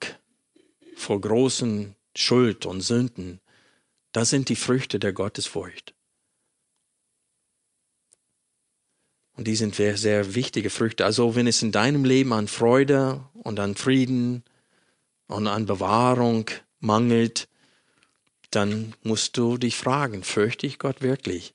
[0.97, 3.41] vor großen Schuld und Sünden,
[4.13, 5.96] das sind die Früchte der Gottesfurcht.
[9.37, 11.05] Und die sind sehr, sehr wichtige Früchte.
[11.05, 14.43] Also wenn es in deinem Leben an Freude und an Frieden
[15.29, 17.49] und an Bewahrung mangelt,
[18.51, 21.55] dann musst du dich fragen, fürchte ich Gott wirklich?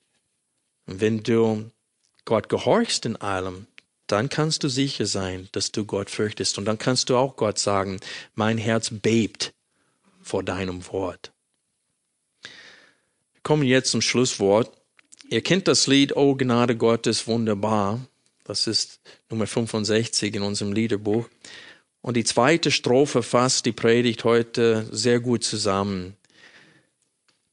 [0.86, 1.70] Und wenn du
[2.24, 3.66] Gott gehorchst in allem,
[4.06, 6.58] dann kannst du sicher sein, dass du Gott fürchtest.
[6.58, 7.98] Und dann kannst du auch Gott sagen,
[8.34, 9.54] mein Herz bebt
[10.20, 11.32] vor deinem Wort.
[12.42, 14.81] Wir kommen jetzt zum Schlusswort.
[15.32, 18.06] Ihr kennt das Lied O Gnade Gottes wunderbar.
[18.44, 21.26] Das ist Nummer 65 in unserem Liederbuch.
[22.02, 26.18] Und die zweite Strophe fasst die Predigt heute sehr gut zusammen.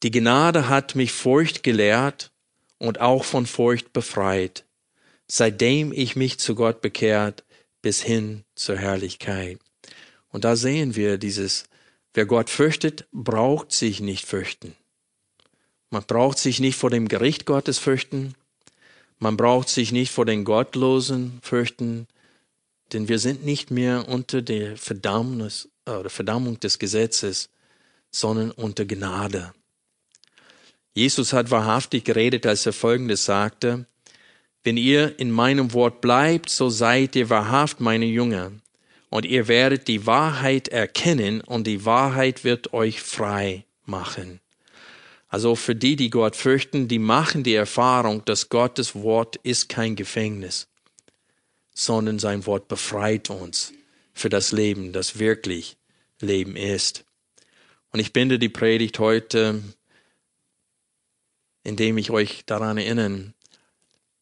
[0.03, 2.33] Die Gnade hat mich Furcht gelehrt
[2.79, 4.65] und auch von Furcht befreit,
[5.29, 7.45] seitdem ich mich zu Gott bekehrt,
[7.81, 9.57] bis hin zur Herrlichkeit.
[10.33, 11.63] Und da sehen wir dieses,
[12.13, 14.75] wer Gott fürchtet, braucht sich nicht fürchten.
[15.91, 18.35] Man braucht sich nicht vor dem Gericht Gottes fürchten.
[19.17, 22.07] Man braucht sich nicht vor den Gottlosen fürchten,
[22.93, 27.49] denn wir sind nicht mehr unter der Verdammnis, oder Verdammung des Gesetzes,
[28.11, 29.53] sondern unter Gnade.
[30.93, 33.85] Jesus hat wahrhaftig geredet, als er Folgendes sagte,
[34.63, 38.51] wenn ihr in meinem Wort bleibt, so seid ihr wahrhaft meine Jünger,
[39.09, 44.39] und ihr werdet die Wahrheit erkennen, und die Wahrheit wird euch frei machen.
[45.29, 49.95] Also für die, die Gott fürchten, die machen die Erfahrung, dass Gottes Wort ist kein
[49.95, 50.67] Gefängnis,
[51.73, 53.71] sondern sein Wort befreit uns
[54.11, 55.77] für das Leben, das wirklich
[56.19, 57.05] Leben ist.
[57.91, 59.61] Und ich binde die Predigt heute,
[61.63, 63.33] indem ich euch daran erinnere,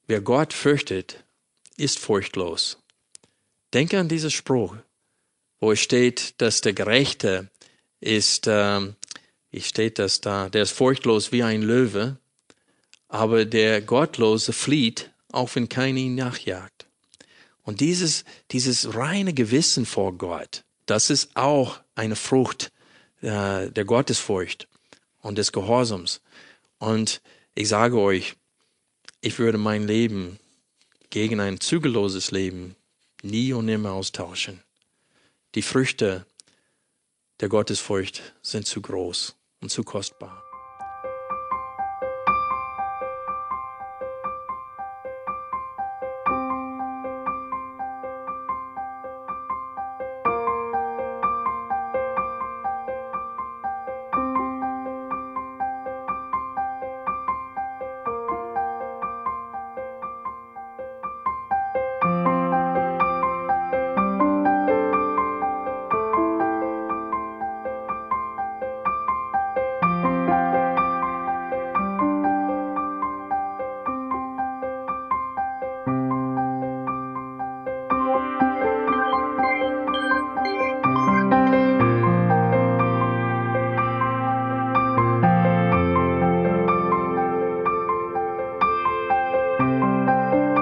[0.08, 1.24] wer Gott fürchtet,
[1.78, 2.80] ist furchtlos.
[3.74, 4.76] Denke an diesen Spruch,
[5.62, 7.50] wo es steht, dass der Gerechte
[8.02, 8.97] ist, ähm,
[9.58, 12.18] ich steht das da, der ist furchtlos wie ein Löwe,
[13.08, 16.86] aber der Gottlose flieht, auch wenn keiner ihn nachjagt.
[17.64, 22.72] Und dieses, dieses reine Gewissen vor Gott, das ist auch eine Frucht
[23.22, 24.68] äh, der Gottesfurcht
[25.22, 26.22] und des Gehorsams.
[26.78, 27.22] Und
[27.56, 28.36] ich sage euch,
[29.22, 30.40] ich würde mein Leben
[31.10, 32.76] gegen ein zügelloses Leben
[33.24, 34.62] nie und nimmer austauschen.
[35.56, 36.28] Die Früchte
[37.40, 40.47] der Gottesfurcht sind zu groß und zu kostbar.